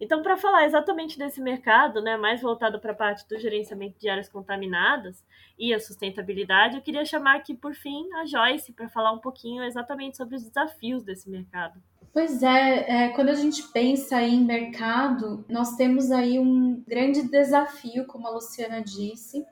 Então, 0.00 0.22
para 0.22 0.36
falar 0.36 0.64
exatamente 0.64 1.18
desse 1.18 1.40
mercado, 1.40 2.00
né, 2.00 2.16
mais 2.16 2.40
voltado 2.40 2.78
para 2.78 2.92
a 2.92 2.96
parte 2.96 3.28
do 3.28 3.38
gerenciamento 3.38 3.98
de 3.98 4.08
áreas 4.08 4.28
contaminadas 4.28 5.24
e 5.58 5.74
a 5.74 5.80
sustentabilidade, 5.80 6.76
eu 6.76 6.82
queria 6.82 7.04
chamar 7.04 7.36
aqui, 7.36 7.54
por 7.54 7.74
fim, 7.74 8.06
a 8.14 8.26
Joyce 8.26 8.72
para 8.72 8.88
falar 8.88 9.12
um 9.12 9.18
pouquinho 9.18 9.62
exatamente 9.64 10.16
sobre 10.16 10.36
os 10.36 10.44
desafios 10.44 11.02
desse 11.02 11.28
mercado. 11.28 11.80
Pois 12.12 12.42
é, 12.42 13.04
é, 13.04 13.08
quando 13.10 13.28
a 13.28 13.34
gente 13.34 13.62
pensa 13.68 14.22
em 14.22 14.44
mercado, 14.44 15.44
nós 15.48 15.76
temos 15.76 16.10
aí 16.10 16.38
um 16.38 16.82
grande 16.86 17.22
desafio, 17.28 18.06
como 18.06 18.26
a 18.26 18.30
Luciana 18.30 18.80
disse, 18.80 19.44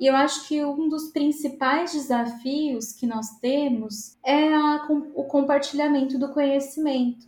e 0.00 0.06
eu 0.06 0.14
acho 0.14 0.46
que 0.46 0.64
um 0.64 0.88
dos 0.88 1.10
principais 1.10 1.92
desafios 1.92 2.92
que 2.92 3.06
nós 3.06 3.38
temos 3.40 4.16
é 4.24 4.54
a, 4.54 4.86
o 5.14 5.24
compartilhamento 5.24 6.16
do 6.18 6.32
conhecimento. 6.32 7.26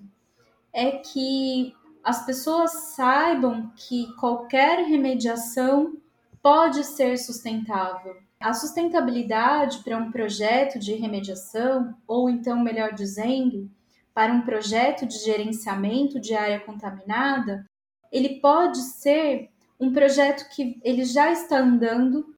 É 0.72 0.92
que 0.92 1.74
as 2.02 2.24
pessoas 2.24 2.72
saibam 2.94 3.72
que 3.76 4.12
qualquer 4.16 4.84
remediação 4.84 5.96
pode 6.42 6.84
ser 6.84 7.18
sustentável. 7.18 8.16
A 8.40 8.54
sustentabilidade 8.54 9.80
para 9.84 9.98
um 9.98 10.10
projeto 10.10 10.78
de 10.78 10.94
remediação, 10.94 11.94
ou 12.06 12.30
então, 12.30 12.58
melhor 12.60 12.94
dizendo, 12.94 13.70
para 14.14 14.32
um 14.32 14.42
projeto 14.42 15.06
de 15.06 15.18
gerenciamento 15.18 16.18
de 16.18 16.34
área 16.34 16.58
contaminada, 16.60 17.66
ele 18.10 18.40
pode 18.40 18.78
ser 18.78 19.50
um 19.78 19.92
projeto 19.92 20.48
que 20.54 20.80
ele 20.82 21.04
já 21.04 21.30
está 21.30 21.58
andando. 21.58 22.34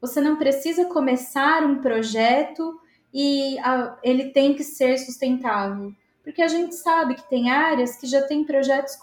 Você 0.00 0.20
não 0.20 0.36
precisa 0.36 0.86
começar 0.86 1.64
um 1.64 1.80
projeto 1.80 2.80
e 3.12 3.58
a, 3.58 3.98
ele 4.02 4.30
tem 4.30 4.54
que 4.54 4.64
ser 4.64 4.98
sustentável 4.98 5.94
Porque 6.22 6.42
a 6.42 6.48
gente 6.48 6.74
sabe 6.74 7.14
que 7.14 7.28
tem 7.28 7.50
áreas 7.50 7.96
que 7.96 8.06
já 8.06 8.22
têm 8.22 8.44
projetos 8.44 8.96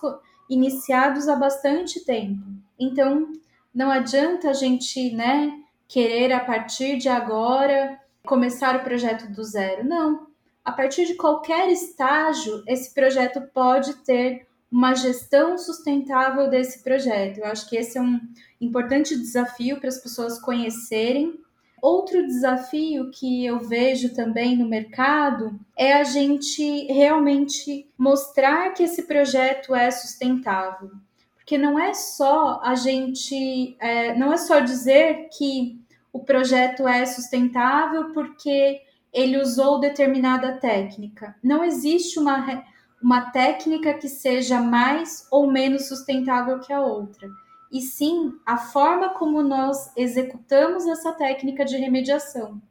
iniciados 0.49 1.27
há 1.27 1.36
bastante 1.36 2.03
tempo. 2.05 2.41
Então, 2.79 3.32
não 3.73 3.91
adianta 3.91 4.49
a 4.49 4.53
gente, 4.53 5.12
né, 5.12 5.51
querer 5.88 6.32
a 6.32 6.39
partir 6.39 6.97
de 6.97 7.10
agora 7.10 7.99
começar 8.25 8.75
o 8.75 8.84
projeto 8.84 9.32
do 9.32 9.43
zero. 9.43 9.84
Não. 9.84 10.27
A 10.63 10.71
partir 10.71 11.05
de 11.05 11.15
qualquer 11.15 11.69
estágio, 11.69 12.63
esse 12.67 12.93
projeto 12.93 13.41
pode 13.53 13.95
ter 14.03 14.47
uma 14.71 14.93
gestão 14.93 15.58
sustentável 15.58 16.49
desse 16.49 16.84
projeto. 16.84 17.39
Eu 17.39 17.45
acho 17.45 17.67
que 17.67 17.75
esse 17.75 17.97
é 17.97 18.01
um 18.01 18.19
importante 18.62 19.17
desafio 19.17 19.79
para 19.79 19.89
as 19.89 19.97
pessoas 19.97 20.39
conhecerem. 20.39 21.39
Outro 21.81 22.25
desafio 22.25 23.09
que 23.11 23.45
eu 23.45 23.59
vejo 23.59 24.13
também 24.13 24.57
no 24.57 24.67
mercado 24.67 25.59
é 25.77 25.93
a 25.93 26.03
gente 26.03 26.85
realmente 26.91 27.89
mostrar 27.97 28.73
que 28.73 28.83
esse 28.83 29.03
projeto 29.03 29.73
é 29.73 29.89
sustentável. 29.91 30.91
Porque 31.35 31.57
não 31.57 31.79
é 31.79 31.93
só 31.93 32.61
a 32.63 32.75
gente, 32.75 33.75
é, 33.79 34.15
não 34.15 34.31
é 34.31 34.37
só 34.37 34.59
dizer 34.59 35.29
que 35.35 35.79
o 36.11 36.19
projeto 36.19 36.87
é 36.87 37.05
sustentável 37.05 38.11
porque 38.13 38.81
ele 39.11 39.37
usou 39.37 39.79
determinada 39.79 40.53
técnica. 40.53 41.35
Não 41.43 41.63
existe 41.63 42.19
uma, 42.19 42.63
uma 43.01 43.31
técnica 43.31 43.93
que 43.93 44.07
seja 44.07 44.61
mais 44.61 45.27
ou 45.31 45.51
menos 45.51 45.87
sustentável 45.87 46.59
que 46.59 46.73
a 46.73 46.81
outra, 46.81 47.29
e 47.71 47.82
sim 47.82 48.34
a 48.45 48.58
forma 48.58 49.10
como 49.10 49.41
nós 49.43 49.91
executamos 49.95 50.88
essa 50.88 51.12
técnica 51.12 51.63
de 51.63 51.77
remediação. 51.77 52.62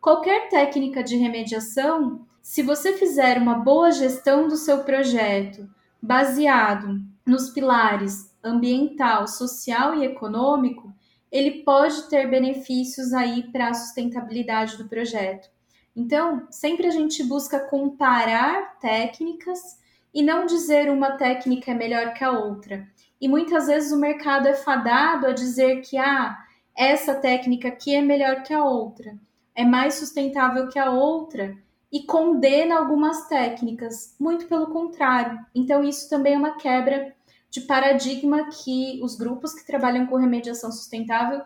Qualquer 0.00 0.48
técnica 0.48 1.02
de 1.02 1.16
remediação, 1.16 2.26
se 2.40 2.62
você 2.62 2.94
fizer 2.94 3.36
uma 3.36 3.54
boa 3.54 3.90
gestão 3.90 4.48
do 4.48 4.56
seu 4.56 4.84
projeto, 4.84 5.68
baseado 6.00 7.00
nos 7.26 7.50
pilares 7.50 8.34
ambiental, 8.42 9.26
social 9.26 9.94
e 9.94 10.04
econômico, 10.04 10.92
ele 11.30 11.62
pode 11.62 12.08
ter 12.08 12.28
benefícios 12.30 13.12
aí 13.12 13.42
para 13.52 13.68
a 13.68 13.74
sustentabilidade 13.74 14.78
do 14.78 14.88
projeto. 14.88 15.50
Então, 15.94 16.46
sempre 16.50 16.86
a 16.86 16.90
gente 16.90 17.22
busca 17.24 17.58
comparar 17.58 18.78
técnicas 18.78 19.78
e 20.14 20.22
não 20.22 20.46
dizer 20.46 20.90
uma 20.90 21.12
técnica 21.12 21.72
é 21.72 21.74
melhor 21.74 22.14
que 22.14 22.24
a 22.24 22.30
outra. 22.30 22.88
E 23.20 23.28
muitas 23.28 23.66
vezes 23.66 23.92
o 23.92 23.98
mercado 23.98 24.46
é 24.46 24.54
fadado 24.54 25.26
a 25.26 25.32
dizer 25.32 25.80
que 25.82 25.96
ah, 25.96 26.36
essa 26.76 27.14
técnica 27.14 27.68
aqui 27.68 27.94
é 27.94 28.00
melhor 28.00 28.42
que 28.42 28.54
a 28.54 28.64
outra, 28.64 29.18
é 29.54 29.64
mais 29.64 29.94
sustentável 29.94 30.68
que 30.68 30.78
a 30.78 30.90
outra 30.90 31.56
e 31.90 32.04
condena 32.04 32.78
algumas 32.78 33.26
técnicas. 33.26 34.14
Muito 34.20 34.46
pelo 34.46 34.68
contrário. 34.68 35.38
Então, 35.54 35.82
isso 35.82 36.08
também 36.08 36.34
é 36.34 36.38
uma 36.38 36.56
quebra 36.56 37.14
de 37.50 37.62
paradigma 37.62 38.50
que 38.50 39.00
os 39.02 39.16
grupos 39.16 39.54
que 39.54 39.66
trabalham 39.66 40.06
com 40.06 40.16
remediação 40.16 40.70
sustentável 40.70 41.40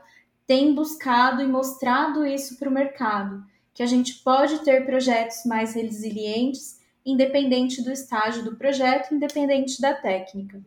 têm 0.47 0.75
buscado 0.75 1.41
e 1.41 1.47
mostrado 1.47 2.27
isso 2.27 2.59
para 2.59 2.69
o 2.69 2.73
mercado, 2.73 3.43
que 3.73 3.83
a 3.83 3.87
gente 3.87 4.23
pode 4.23 4.59
ter 4.59 4.85
projetos 4.85 5.45
mais 5.47 5.75
resilientes, 5.75 6.81
independente 7.07 7.83
do 7.83 7.91
estágio 7.91 8.45
do 8.45 8.57
projeto, 8.57 9.15
independente 9.15 9.81
da 9.81 9.95
técnica. 9.95 10.61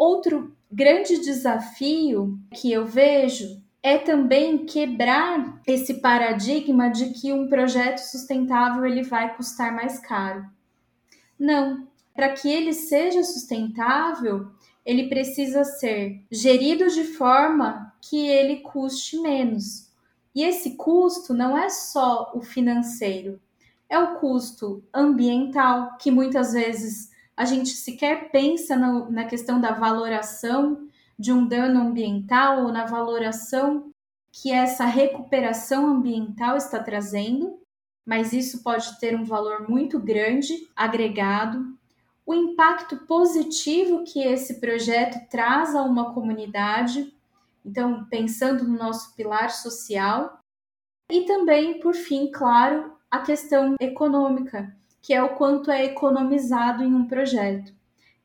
Outro 0.00 0.56
grande 0.72 1.18
desafio 1.18 2.40
que 2.54 2.72
eu 2.72 2.86
vejo 2.86 3.62
é 3.82 3.98
também 3.98 4.64
quebrar 4.64 5.60
esse 5.66 6.00
paradigma 6.00 6.88
de 6.88 7.10
que 7.10 7.34
um 7.34 7.50
projeto 7.50 7.98
sustentável 7.98 8.86
ele 8.86 9.02
vai 9.02 9.36
custar 9.36 9.74
mais 9.74 9.98
caro. 9.98 10.46
Não, 11.38 11.86
para 12.14 12.30
que 12.30 12.50
ele 12.50 12.72
seja 12.72 13.22
sustentável, 13.22 14.50
ele 14.86 15.06
precisa 15.06 15.64
ser 15.64 16.24
gerido 16.30 16.88
de 16.88 17.04
forma 17.04 17.94
que 18.00 18.26
ele 18.26 18.60
custe 18.60 19.18
menos. 19.18 19.90
E 20.34 20.42
esse 20.42 20.76
custo 20.76 21.34
não 21.34 21.58
é 21.58 21.68
só 21.68 22.32
o 22.34 22.40
financeiro, 22.40 23.38
é 23.86 23.98
o 23.98 24.14
custo 24.14 24.82
ambiental, 24.94 25.98
que 25.98 26.10
muitas 26.10 26.54
vezes 26.54 27.09
a 27.40 27.46
gente 27.46 27.70
sequer 27.70 28.30
pensa 28.30 28.76
no, 28.76 29.10
na 29.10 29.24
questão 29.24 29.58
da 29.58 29.72
valoração 29.72 30.86
de 31.18 31.32
um 31.32 31.46
dano 31.46 31.80
ambiental 31.80 32.64
ou 32.64 32.70
na 32.70 32.84
valoração 32.84 33.90
que 34.30 34.52
essa 34.52 34.84
recuperação 34.84 35.86
ambiental 35.86 36.58
está 36.58 36.82
trazendo, 36.82 37.58
mas 38.06 38.34
isso 38.34 38.62
pode 38.62 39.00
ter 39.00 39.16
um 39.16 39.24
valor 39.24 39.66
muito 39.70 39.98
grande 39.98 40.68
agregado. 40.76 41.64
O 42.26 42.34
impacto 42.34 43.06
positivo 43.06 44.04
que 44.04 44.22
esse 44.22 44.60
projeto 44.60 45.26
traz 45.30 45.74
a 45.74 45.80
uma 45.80 46.12
comunidade, 46.12 47.10
então 47.64 48.04
pensando 48.10 48.64
no 48.64 48.76
nosso 48.76 49.16
pilar 49.16 49.50
social, 49.50 50.40
e 51.10 51.22
também, 51.22 51.80
por 51.80 51.94
fim, 51.94 52.30
claro, 52.30 52.92
a 53.10 53.20
questão 53.20 53.76
econômica, 53.80 54.76
que 55.02 55.14
é 55.14 55.22
o 55.22 55.36
quanto 55.36 55.70
é 55.70 55.84
economizado 55.84 56.82
em 56.82 56.94
um 56.94 57.06
projeto. 57.06 57.72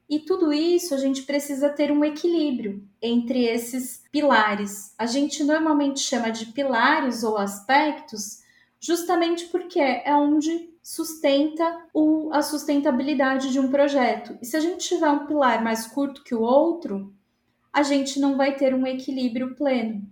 E 0.07 0.19
tudo 0.19 0.53
isso 0.53 0.93
a 0.93 0.97
gente 0.97 1.23
precisa 1.23 1.69
ter 1.69 1.91
um 1.91 2.05
equilíbrio 2.05 2.87
entre 3.01 3.45
esses 3.45 4.03
pilares. 4.11 4.93
A 4.97 5.05
gente 5.05 5.43
normalmente 5.43 5.99
chama 5.99 6.29
de 6.29 6.47
pilares 6.47 7.23
ou 7.23 7.37
aspectos 7.37 8.43
justamente 8.79 9.45
porque 9.45 9.79
é 9.79 10.15
onde 10.15 10.69
sustenta 10.83 11.85
o, 11.91 12.29
a 12.31 12.43
sustentabilidade 12.43 13.51
de 13.51 13.59
um 13.59 13.71
projeto. 13.71 14.37
E 14.39 14.45
se 14.45 14.55
a 14.55 14.59
gente 14.59 14.87
tiver 14.87 15.09
um 15.09 15.25
pilar 15.25 15.63
mais 15.63 15.87
curto 15.87 16.23
que 16.23 16.35
o 16.35 16.41
outro, 16.41 17.11
a 17.73 17.81
gente 17.81 18.19
não 18.19 18.37
vai 18.37 18.55
ter 18.55 18.75
um 18.75 18.85
equilíbrio 18.85 19.55
pleno. 19.55 20.07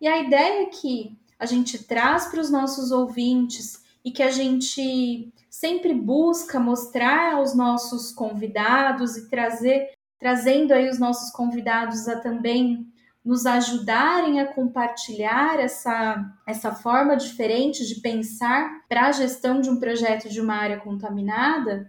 E 0.00 0.08
a 0.08 0.18
ideia 0.18 0.66
que 0.70 1.18
a 1.38 1.44
gente 1.44 1.84
traz 1.84 2.26
para 2.26 2.40
os 2.40 2.50
nossos 2.50 2.90
ouvintes 2.90 3.84
e 4.02 4.10
que 4.10 4.22
a 4.22 4.30
gente 4.30 5.30
sempre 5.54 5.94
busca 5.94 6.58
mostrar 6.58 7.34
aos 7.34 7.54
nossos 7.54 8.10
convidados 8.10 9.16
e 9.16 9.30
trazer 9.30 9.92
trazendo 10.18 10.72
aí 10.72 10.88
os 10.88 10.98
nossos 10.98 11.30
convidados 11.30 12.08
a 12.08 12.18
também 12.18 12.86
nos 13.24 13.46
ajudarem 13.46 14.40
a 14.40 14.52
compartilhar 14.52 15.60
essa, 15.60 16.24
essa 16.44 16.74
forma 16.74 17.16
diferente 17.16 17.86
de 17.86 18.00
pensar 18.00 18.84
para 18.88 19.06
a 19.06 19.12
gestão 19.12 19.60
de 19.60 19.70
um 19.70 19.78
projeto 19.78 20.28
de 20.28 20.40
uma 20.40 20.56
área 20.56 20.80
contaminada, 20.80 21.88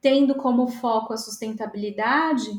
tendo 0.00 0.34
como 0.34 0.66
foco 0.66 1.12
a 1.12 1.16
sustentabilidade, 1.16 2.50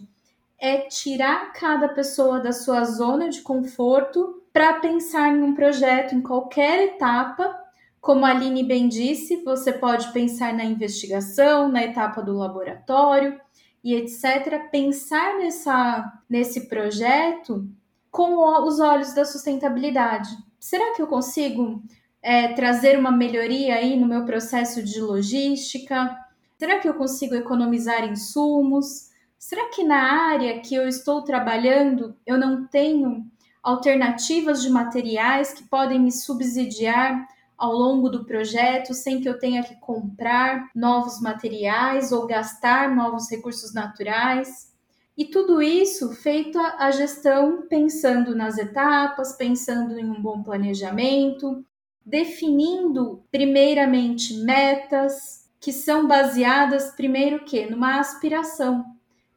é 0.57 0.87
tirar 0.87 1.51
cada 1.51 1.89
pessoa 1.89 2.39
da 2.39 2.53
sua 2.53 2.85
zona 2.85 3.29
de 3.29 3.41
conforto 3.41 4.41
para 4.53 4.79
pensar 4.79 5.29
em 5.29 5.43
um 5.43 5.53
projeto 5.53 6.15
em 6.15 6.21
qualquer 6.21 6.95
etapa. 6.95 7.64
Como 8.05 8.23
a 8.23 8.29
Aline 8.29 8.63
bem 8.63 8.87
disse, 8.87 9.37
você 9.37 9.73
pode 9.73 10.13
pensar 10.13 10.53
na 10.53 10.63
investigação, 10.63 11.67
na 11.67 11.83
etapa 11.83 12.21
do 12.21 12.37
laboratório 12.37 13.41
e 13.83 13.95
etc. 13.95 14.69
Pensar 14.71 15.39
nessa, 15.39 16.13
nesse 16.29 16.67
projeto 16.67 17.67
com 18.11 18.37
os 18.63 18.79
olhos 18.79 19.15
da 19.15 19.25
sustentabilidade. 19.25 20.29
Será 20.59 20.93
que 20.93 21.01
eu 21.01 21.07
consigo 21.07 21.81
é, 22.21 22.49
trazer 22.49 22.99
uma 22.99 23.11
melhoria 23.11 23.73
aí 23.73 23.99
no 23.99 24.05
meu 24.05 24.23
processo 24.23 24.83
de 24.83 25.01
logística? 25.01 26.15
Será 26.59 26.77
que 26.77 26.87
eu 26.87 26.93
consigo 26.93 27.33
economizar 27.33 28.07
insumos? 28.07 29.09
Será 29.35 29.69
que 29.69 29.83
na 29.83 30.29
área 30.29 30.59
que 30.59 30.75
eu 30.75 30.87
estou 30.87 31.23
trabalhando 31.23 32.15
eu 32.23 32.37
não 32.37 32.67
tenho 32.67 33.25
alternativas 33.63 34.61
de 34.61 34.69
materiais 34.69 35.53
que 35.53 35.63
podem 35.63 35.99
me 35.99 36.11
subsidiar 36.11 37.33
ao 37.57 37.73
longo 37.73 38.09
do 38.09 38.25
projeto 38.25 38.93
sem 38.93 39.21
que 39.21 39.29
eu 39.29 39.39
tenha 39.39 39.63
que 39.63 39.75
comprar 39.75 40.69
novos 40.75 41.21
materiais 41.21 42.11
ou 42.11 42.27
gastar 42.27 42.93
novos 42.95 43.29
recursos 43.29 43.73
naturais? 43.73 44.73
E 45.17 45.25
tudo 45.25 45.61
isso 45.61 46.13
feito 46.13 46.59
a, 46.59 46.91
gestão 46.91 47.65
pensando 47.69 48.35
nas 48.35 48.57
etapas, 48.57 49.37
pensando 49.37 49.97
em 49.97 50.05
um 50.05 50.21
bom 50.21 50.43
planejamento, 50.43 51.65
definindo 52.05 53.23
primeiramente 53.31 54.33
metas 54.43 55.49
que 55.59 55.71
são 55.71 56.05
baseadas 56.05 56.91
primeiro 56.91 57.45
que 57.45 57.65
numa 57.69 57.99
aspiração. 57.99 58.85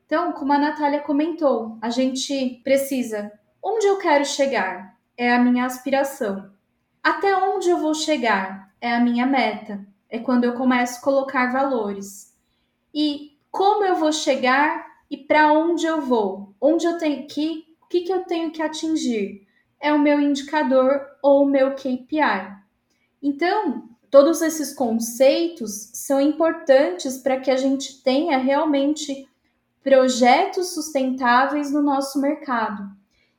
Então, 0.04 0.32
como 0.32 0.52
a 0.52 0.58
Natália 0.58 1.00
comentou, 1.00 1.78
a 1.80 1.90
gente 1.90 2.60
precisa 2.64 3.30
onde 3.62 3.86
eu 3.86 3.98
quero 3.98 4.24
chegar 4.24 4.98
é 5.16 5.32
a 5.32 5.38
minha 5.38 5.64
aspiração. 5.64 6.50
Até 7.02 7.36
onde 7.36 7.68
eu 7.68 7.78
vou 7.78 7.94
chegar 7.94 8.72
é 8.80 8.94
a 8.94 9.00
minha 9.00 9.26
meta. 9.26 9.86
É 10.08 10.18
quando 10.18 10.44
eu 10.44 10.54
começo 10.54 10.98
a 10.98 11.02
colocar 11.02 11.52
valores. 11.52 12.34
E 12.94 13.36
como 13.50 13.84
eu 13.84 13.96
vou 13.96 14.12
chegar 14.12 14.86
e 15.10 15.16
para 15.16 15.52
onde 15.52 15.86
eu 15.86 16.00
vou, 16.00 16.54
onde 16.60 16.86
eu 16.86 16.98
tenho 16.98 17.26
que, 17.26 17.64
o 17.82 17.86
que, 17.88 18.02
que 18.02 18.12
eu 18.12 18.24
tenho 18.24 18.50
que 18.50 18.62
atingir, 18.62 19.46
é 19.80 19.92
o 19.92 19.98
meu 19.98 20.20
indicador 20.20 21.00
ou 21.22 21.44
o 21.44 21.48
meu 21.48 21.74
KPI. 21.74 22.56
Então, 23.22 23.88
todos 24.10 24.42
esses 24.42 24.74
conceitos 24.74 25.90
são 25.94 26.20
importantes 26.20 27.18
para 27.18 27.38
que 27.40 27.50
a 27.50 27.56
gente 27.56 28.02
tenha 28.02 28.38
realmente 28.38 29.28
projetos 29.82 30.74
sustentáveis 30.74 31.72
no 31.72 31.82
nosso 31.82 32.20
mercado. 32.20 32.97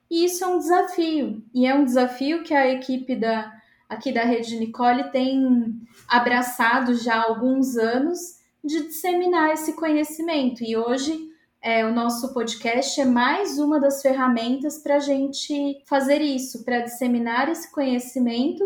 E 0.10 0.26
isso 0.26 0.44
é 0.44 0.48
um 0.48 0.58
desafio, 0.58 1.44
e 1.54 1.68
é 1.68 1.76
um 1.76 1.86
desafio 1.86 2.44
que 2.44 2.54
a 2.54 2.68
equipe 2.68 3.16
da, 3.16 3.54
aqui 3.88 4.12
da 4.12 4.24
Rede 4.24 4.58
Nicole 4.58 5.12
tem 5.12 5.80
abraçado 6.08 6.96
já 6.96 7.16
há 7.16 7.26
alguns 7.26 7.78
anos 7.78 8.40
de 8.64 8.88
disseminar 8.88 9.52
esse 9.52 9.74
conhecimento. 9.74 10.64
E 10.64 10.76
hoje 10.76 11.30
é, 11.62 11.86
o 11.86 11.94
nosso 11.94 12.34
podcast 12.34 13.00
é 13.00 13.06
mais 13.06 13.60
uma 13.60 13.80
das 13.80 14.02
ferramentas 14.02 14.80
para 14.80 14.96
a 14.96 15.00
gente 15.00 15.84
fazer 15.86 16.22
isso, 16.22 16.66
para 16.66 16.82
disseminar 16.82 17.48
esse 17.48 17.72
conhecimento 17.72 18.64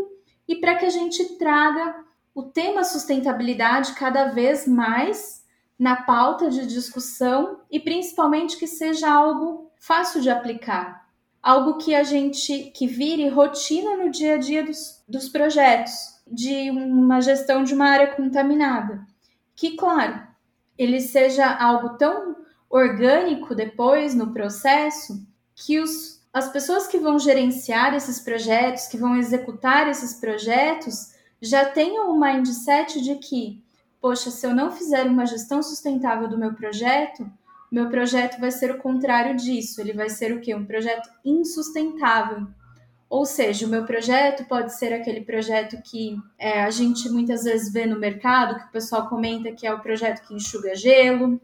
e 0.47 0.55
para 0.55 0.75
que 0.75 0.85
a 0.85 0.89
gente 0.89 1.37
traga 1.37 2.03
o 2.33 2.43
tema 2.43 2.83
sustentabilidade 2.83 3.93
cada 3.93 4.25
vez 4.25 4.67
mais 4.67 5.43
na 5.77 5.97
pauta 6.03 6.49
de 6.49 6.65
discussão 6.65 7.59
e 7.69 7.79
principalmente 7.79 8.57
que 8.57 8.67
seja 8.67 9.11
algo 9.11 9.71
fácil 9.77 10.21
de 10.21 10.29
aplicar 10.29 11.02
algo 11.43 11.77
que 11.77 11.93
a 11.93 12.03
gente 12.03 12.71
que 12.73 12.87
vire 12.87 13.27
rotina 13.27 13.97
no 13.97 14.09
dia 14.09 14.35
a 14.35 14.37
dia 14.37 14.63
dos, 14.63 15.03
dos 15.05 15.27
projetos 15.27 15.91
de 16.25 16.71
uma 16.71 17.19
gestão 17.19 17.65
de 17.65 17.73
uma 17.73 17.89
área 17.89 18.15
contaminada. 18.15 19.05
Que, 19.53 19.75
claro, 19.75 20.25
ele 20.77 21.01
seja 21.01 21.45
algo 21.53 21.97
tão 21.97 22.37
orgânico 22.69 23.53
depois 23.53 24.15
no 24.15 24.31
processo 24.31 25.21
que 25.53 25.79
os, 25.79 26.23
as 26.31 26.49
pessoas 26.49 26.87
que 26.87 26.97
vão 26.97 27.19
gerenciar 27.19 27.93
esses 27.93 28.19
projetos, 28.19 28.87
que 28.87 28.97
vão 28.97 29.17
executar 29.17 29.89
esses 29.89 30.13
projetos, 30.13 31.13
já 31.41 31.65
tenham 31.65 32.09
o 32.09 32.19
mindset 32.19 33.01
de 33.01 33.15
que, 33.15 33.61
poxa, 33.99 34.31
se 34.31 34.47
eu 34.47 34.55
não 34.55 34.71
fizer 34.71 35.05
uma 35.05 35.25
gestão 35.25 35.61
sustentável 35.61 36.29
do 36.29 36.37
meu 36.37 36.53
projeto, 36.53 37.29
meu 37.73 37.89
projeto 37.89 38.39
vai 38.39 38.51
ser 38.51 38.69
o 38.71 38.77
contrário 38.77 39.35
disso. 39.35 39.81
Ele 39.81 39.93
vai 39.93 40.09
ser 40.09 40.31
o 40.31 40.39
quê? 40.39 40.53
Um 40.53 40.65
projeto 40.65 41.09
insustentável. 41.25 42.47
Ou 43.09 43.25
seja, 43.25 43.65
o 43.65 43.69
meu 43.69 43.85
projeto 43.85 44.45
pode 44.45 44.73
ser 44.75 44.93
aquele 44.93 45.21
projeto 45.21 45.81
que 45.83 46.15
é, 46.37 46.63
a 46.63 46.69
gente 46.69 47.09
muitas 47.09 47.43
vezes 47.43 47.71
vê 47.71 47.85
no 47.85 47.99
mercado, 47.99 48.59
que 48.59 48.65
o 48.65 48.71
pessoal 48.71 49.07
comenta 49.09 49.51
que 49.51 49.65
é 49.65 49.73
o 49.73 49.81
projeto 49.81 50.27
que 50.27 50.33
enxuga 50.33 50.75
gelo, 50.75 51.39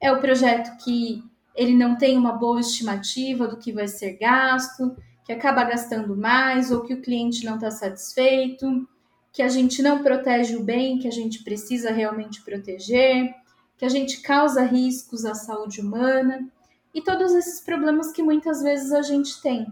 é 0.00 0.12
o 0.12 0.20
projeto 0.20 0.76
que 0.82 1.22
ele 1.54 1.74
não 1.74 1.96
tem 1.96 2.16
uma 2.16 2.32
boa 2.32 2.60
estimativa 2.60 3.46
do 3.46 3.58
que 3.58 3.72
vai 3.72 3.88
ser 3.88 4.18
gasto, 4.18 4.96
que 5.24 5.32
acaba 5.32 5.64
gastando 5.64 6.16
mais, 6.16 6.70
ou 6.70 6.82
que 6.82 6.94
o 6.94 7.02
cliente 7.02 7.44
não 7.44 7.56
está 7.56 7.70
satisfeito, 7.70 8.88
que 9.32 9.42
a 9.42 9.48
gente 9.48 9.82
não 9.82 10.02
protege 10.02 10.56
o 10.56 10.64
bem 10.64 10.98
que 10.98 11.08
a 11.08 11.12
gente 11.12 11.44
precisa 11.44 11.90
realmente 11.90 12.42
proteger 12.42 13.34
que 13.80 13.86
a 13.86 13.88
gente 13.88 14.20
causa 14.20 14.62
riscos 14.62 15.24
à 15.24 15.34
saúde 15.34 15.80
humana 15.80 16.46
e 16.92 17.00
todos 17.00 17.32
esses 17.32 17.62
problemas 17.62 18.12
que 18.12 18.22
muitas 18.22 18.62
vezes 18.62 18.92
a 18.92 19.00
gente 19.00 19.40
tem. 19.40 19.66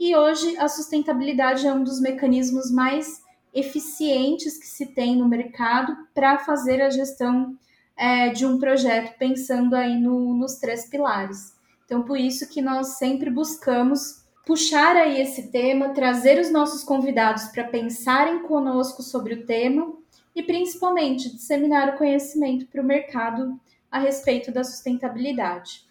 E 0.00 0.16
hoje 0.16 0.58
a 0.58 0.66
sustentabilidade 0.66 1.64
é 1.64 1.72
um 1.72 1.84
dos 1.84 2.00
mecanismos 2.00 2.72
mais 2.72 3.22
eficientes 3.54 4.58
que 4.58 4.66
se 4.66 4.86
tem 4.86 5.16
no 5.16 5.28
mercado 5.28 5.96
para 6.12 6.40
fazer 6.40 6.82
a 6.82 6.90
gestão 6.90 7.56
é, 7.96 8.30
de 8.30 8.44
um 8.44 8.58
projeto, 8.58 9.16
pensando 9.16 9.76
aí 9.76 9.96
no, 9.96 10.36
nos 10.36 10.56
três 10.56 10.90
pilares. 10.90 11.54
Então, 11.84 12.02
por 12.02 12.18
isso 12.18 12.48
que 12.48 12.60
nós 12.60 12.98
sempre 12.98 13.30
buscamos 13.30 14.24
puxar 14.44 14.96
aí 14.96 15.20
esse 15.20 15.52
tema, 15.52 15.90
trazer 15.90 16.40
os 16.40 16.50
nossos 16.50 16.82
convidados 16.82 17.44
para 17.44 17.62
pensarem 17.62 18.42
conosco 18.42 19.04
sobre 19.04 19.34
o 19.34 19.46
tema 19.46 19.94
e 20.36 20.42
principalmente 20.42 21.34
disseminar 21.34 21.94
o 21.94 21.96
conhecimento 21.96 22.66
para 22.66 22.82
o 22.82 22.84
mercado 22.84 23.58
a 23.90 23.98
respeito 23.98 24.52
da 24.52 24.62
sustentabilidade 24.62 25.85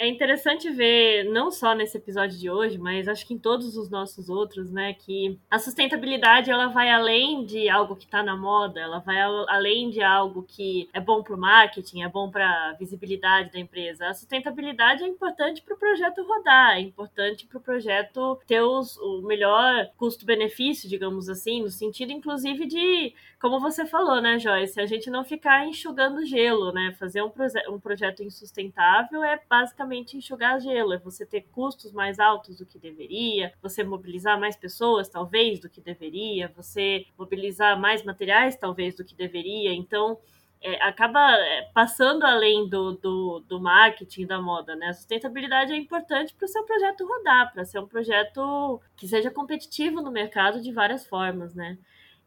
é 0.00 0.08
interessante 0.08 0.70
ver, 0.70 1.24
não 1.24 1.50
só 1.50 1.74
nesse 1.74 1.98
episódio 1.98 2.38
de 2.38 2.48
hoje, 2.48 2.78
mas 2.78 3.06
acho 3.06 3.26
que 3.26 3.34
em 3.34 3.38
todos 3.38 3.76
os 3.76 3.90
nossos 3.90 4.30
outros, 4.30 4.72
né, 4.72 4.94
que 4.94 5.38
a 5.50 5.58
sustentabilidade 5.58 6.50
ela 6.50 6.68
vai 6.68 6.90
além 6.90 7.44
de 7.44 7.68
algo 7.68 7.94
que 7.94 8.06
está 8.06 8.22
na 8.22 8.34
moda, 8.34 8.80
ela 8.80 9.00
vai 9.00 9.20
além 9.20 9.90
de 9.90 10.00
algo 10.02 10.42
que 10.42 10.88
é 10.94 11.00
bom 11.00 11.22
para 11.22 11.34
o 11.34 11.38
marketing, 11.38 12.00
é 12.00 12.08
bom 12.08 12.30
para 12.30 12.72
visibilidade 12.78 13.52
da 13.52 13.58
empresa. 13.58 14.06
A 14.06 14.14
sustentabilidade 14.14 15.04
é 15.04 15.06
importante 15.06 15.60
para 15.60 15.74
o 15.74 15.78
projeto 15.78 16.22
rodar, 16.22 16.78
é 16.78 16.80
importante 16.80 17.46
para 17.46 17.58
o 17.58 17.60
projeto 17.60 18.40
ter 18.46 18.62
os, 18.62 18.96
o 18.96 19.20
melhor 19.20 19.86
custo-benefício, 19.98 20.88
digamos 20.88 21.28
assim, 21.28 21.60
no 21.60 21.68
sentido 21.68 22.10
inclusive 22.10 22.64
de, 22.64 23.14
como 23.38 23.60
você 23.60 23.84
falou, 23.84 24.18
né, 24.22 24.38
Joyce, 24.38 24.80
a 24.80 24.86
gente 24.86 25.10
não 25.10 25.24
ficar 25.24 25.66
enxugando 25.66 26.24
gelo, 26.24 26.72
né, 26.72 26.96
fazer 26.98 27.22
um, 27.22 27.30
um 27.68 27.78
projeto 27.78 28.22
insustentável 28.22 29.22
é 29.22 29.38
basicamente 29.46 29.89
basicamente 29.90 30.16
enxugar 30.16 30.60
gelo, 30.60 30.92
é 30.92 30.98
você 30.98 31.26
ter 31.26 31.42
custos 31.52 31.92
mais 31.92 32.20
altos 32.20 32.58
do 32.58 32.64
que 32.64 32.78
deveria, 32.78 33.52
você 33.60 33.82
mobilizar 33.82 34.38
mais 34.38 34.56
pessoas, 34.56 35.08
talvez, 35.08 35.58
do 35.58 35.68
que 35.68 35.80
deveria, 35.80 36.52
você 36.56 37.04
mobilizar 37.18 37.78
mais 37.78 38.04
materiais, 38.04 38.56
talvez, 38.56 38.94
do 38.94 39.04
que 39.04 39.14
deveria. 39.14 39.74
Então, 39.74 40.16
é, 40.62 40.80
acaba 40.82 41.32
é, 41.32 41.68
passando 41.74 42.24
além 42.24 42.68
do, 42.68 42.92
do, 42.92 43.40
do, 43.48 43.60
marketing 43.60 44.26
da 44.26 44.40
moda, 44.40 44.76
né? 44.76 44.88
A 44.88 44.92
sustentabilidade 44.92 45.72
é 45.72 45.76
importante 45.76 46.34
para 46.34 46.44
o 46.44 46.48
seu 46.48 46.62
projeto 46.64 47.06
rodar, 47.06 47.52
para 47.52 47.64
ser 47.64 47.80
um 47.80 47.86
projeto 47.86 48.80
que 48.96 49.08
seja 49.08 49.30
competitivo 49.30 50.00
no 50.00 50.12
mercado 50.12 50.60
de 50.60 50.70
várias 50.72 51.06
formas, 51.06 51.54
né? 51.54 51.76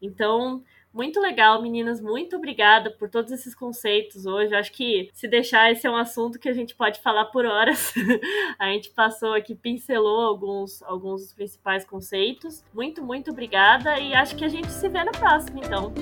Então, 0.02 0.62
muito 0.94 1.20
legal, 1.20 1.60
meninas. 1.60 2.00
Muito 2.00 2.36
obrigada 2.36 2.88
por 2.88 3.10
todos 3.10 3.32
esses 3.32 3.52
conceitos 3.52 4.26
hoje. 4.26 4.54
Acho 4.54 4.72
que 4.72 5.10
se 5.12 5.26
deixar, 5.26 5.72
esse 5.72 5.86
é 5.86 5.90
um 5.90 5.96
assunto 5.96 6.38
que 6.38 6.48
a 6.48 6.52
gente 6.52 6.74
pode 6.74 7.00
falar 7.00 7.26
por 7.26 7.44
horas. 7.44 7.92
a 8.58 8.68
gente 8.68 8.90
passou 8.90 9.34
aqui, 9.34 9.56
pincelou 9.56 10.20
alguns, 10.20 10.80
alguns 10.84 11.22
dos 11.22 11.32
principais 11.32 11.84
conceitos. 11.84 12.62
Muito, 12.72 13.02
muito 13.02 13.32
obrigada 13.32 13.98
e 13.98 14.14
acho 14.14 14.36
que 14.36 14.44
a 14.44 14.48
gente 14.48 14.70
se 14.70 14.88
vê 14.88 15.02
na 15.02 15.12
próxima, 15.12 15.58
então. 15.58 15.92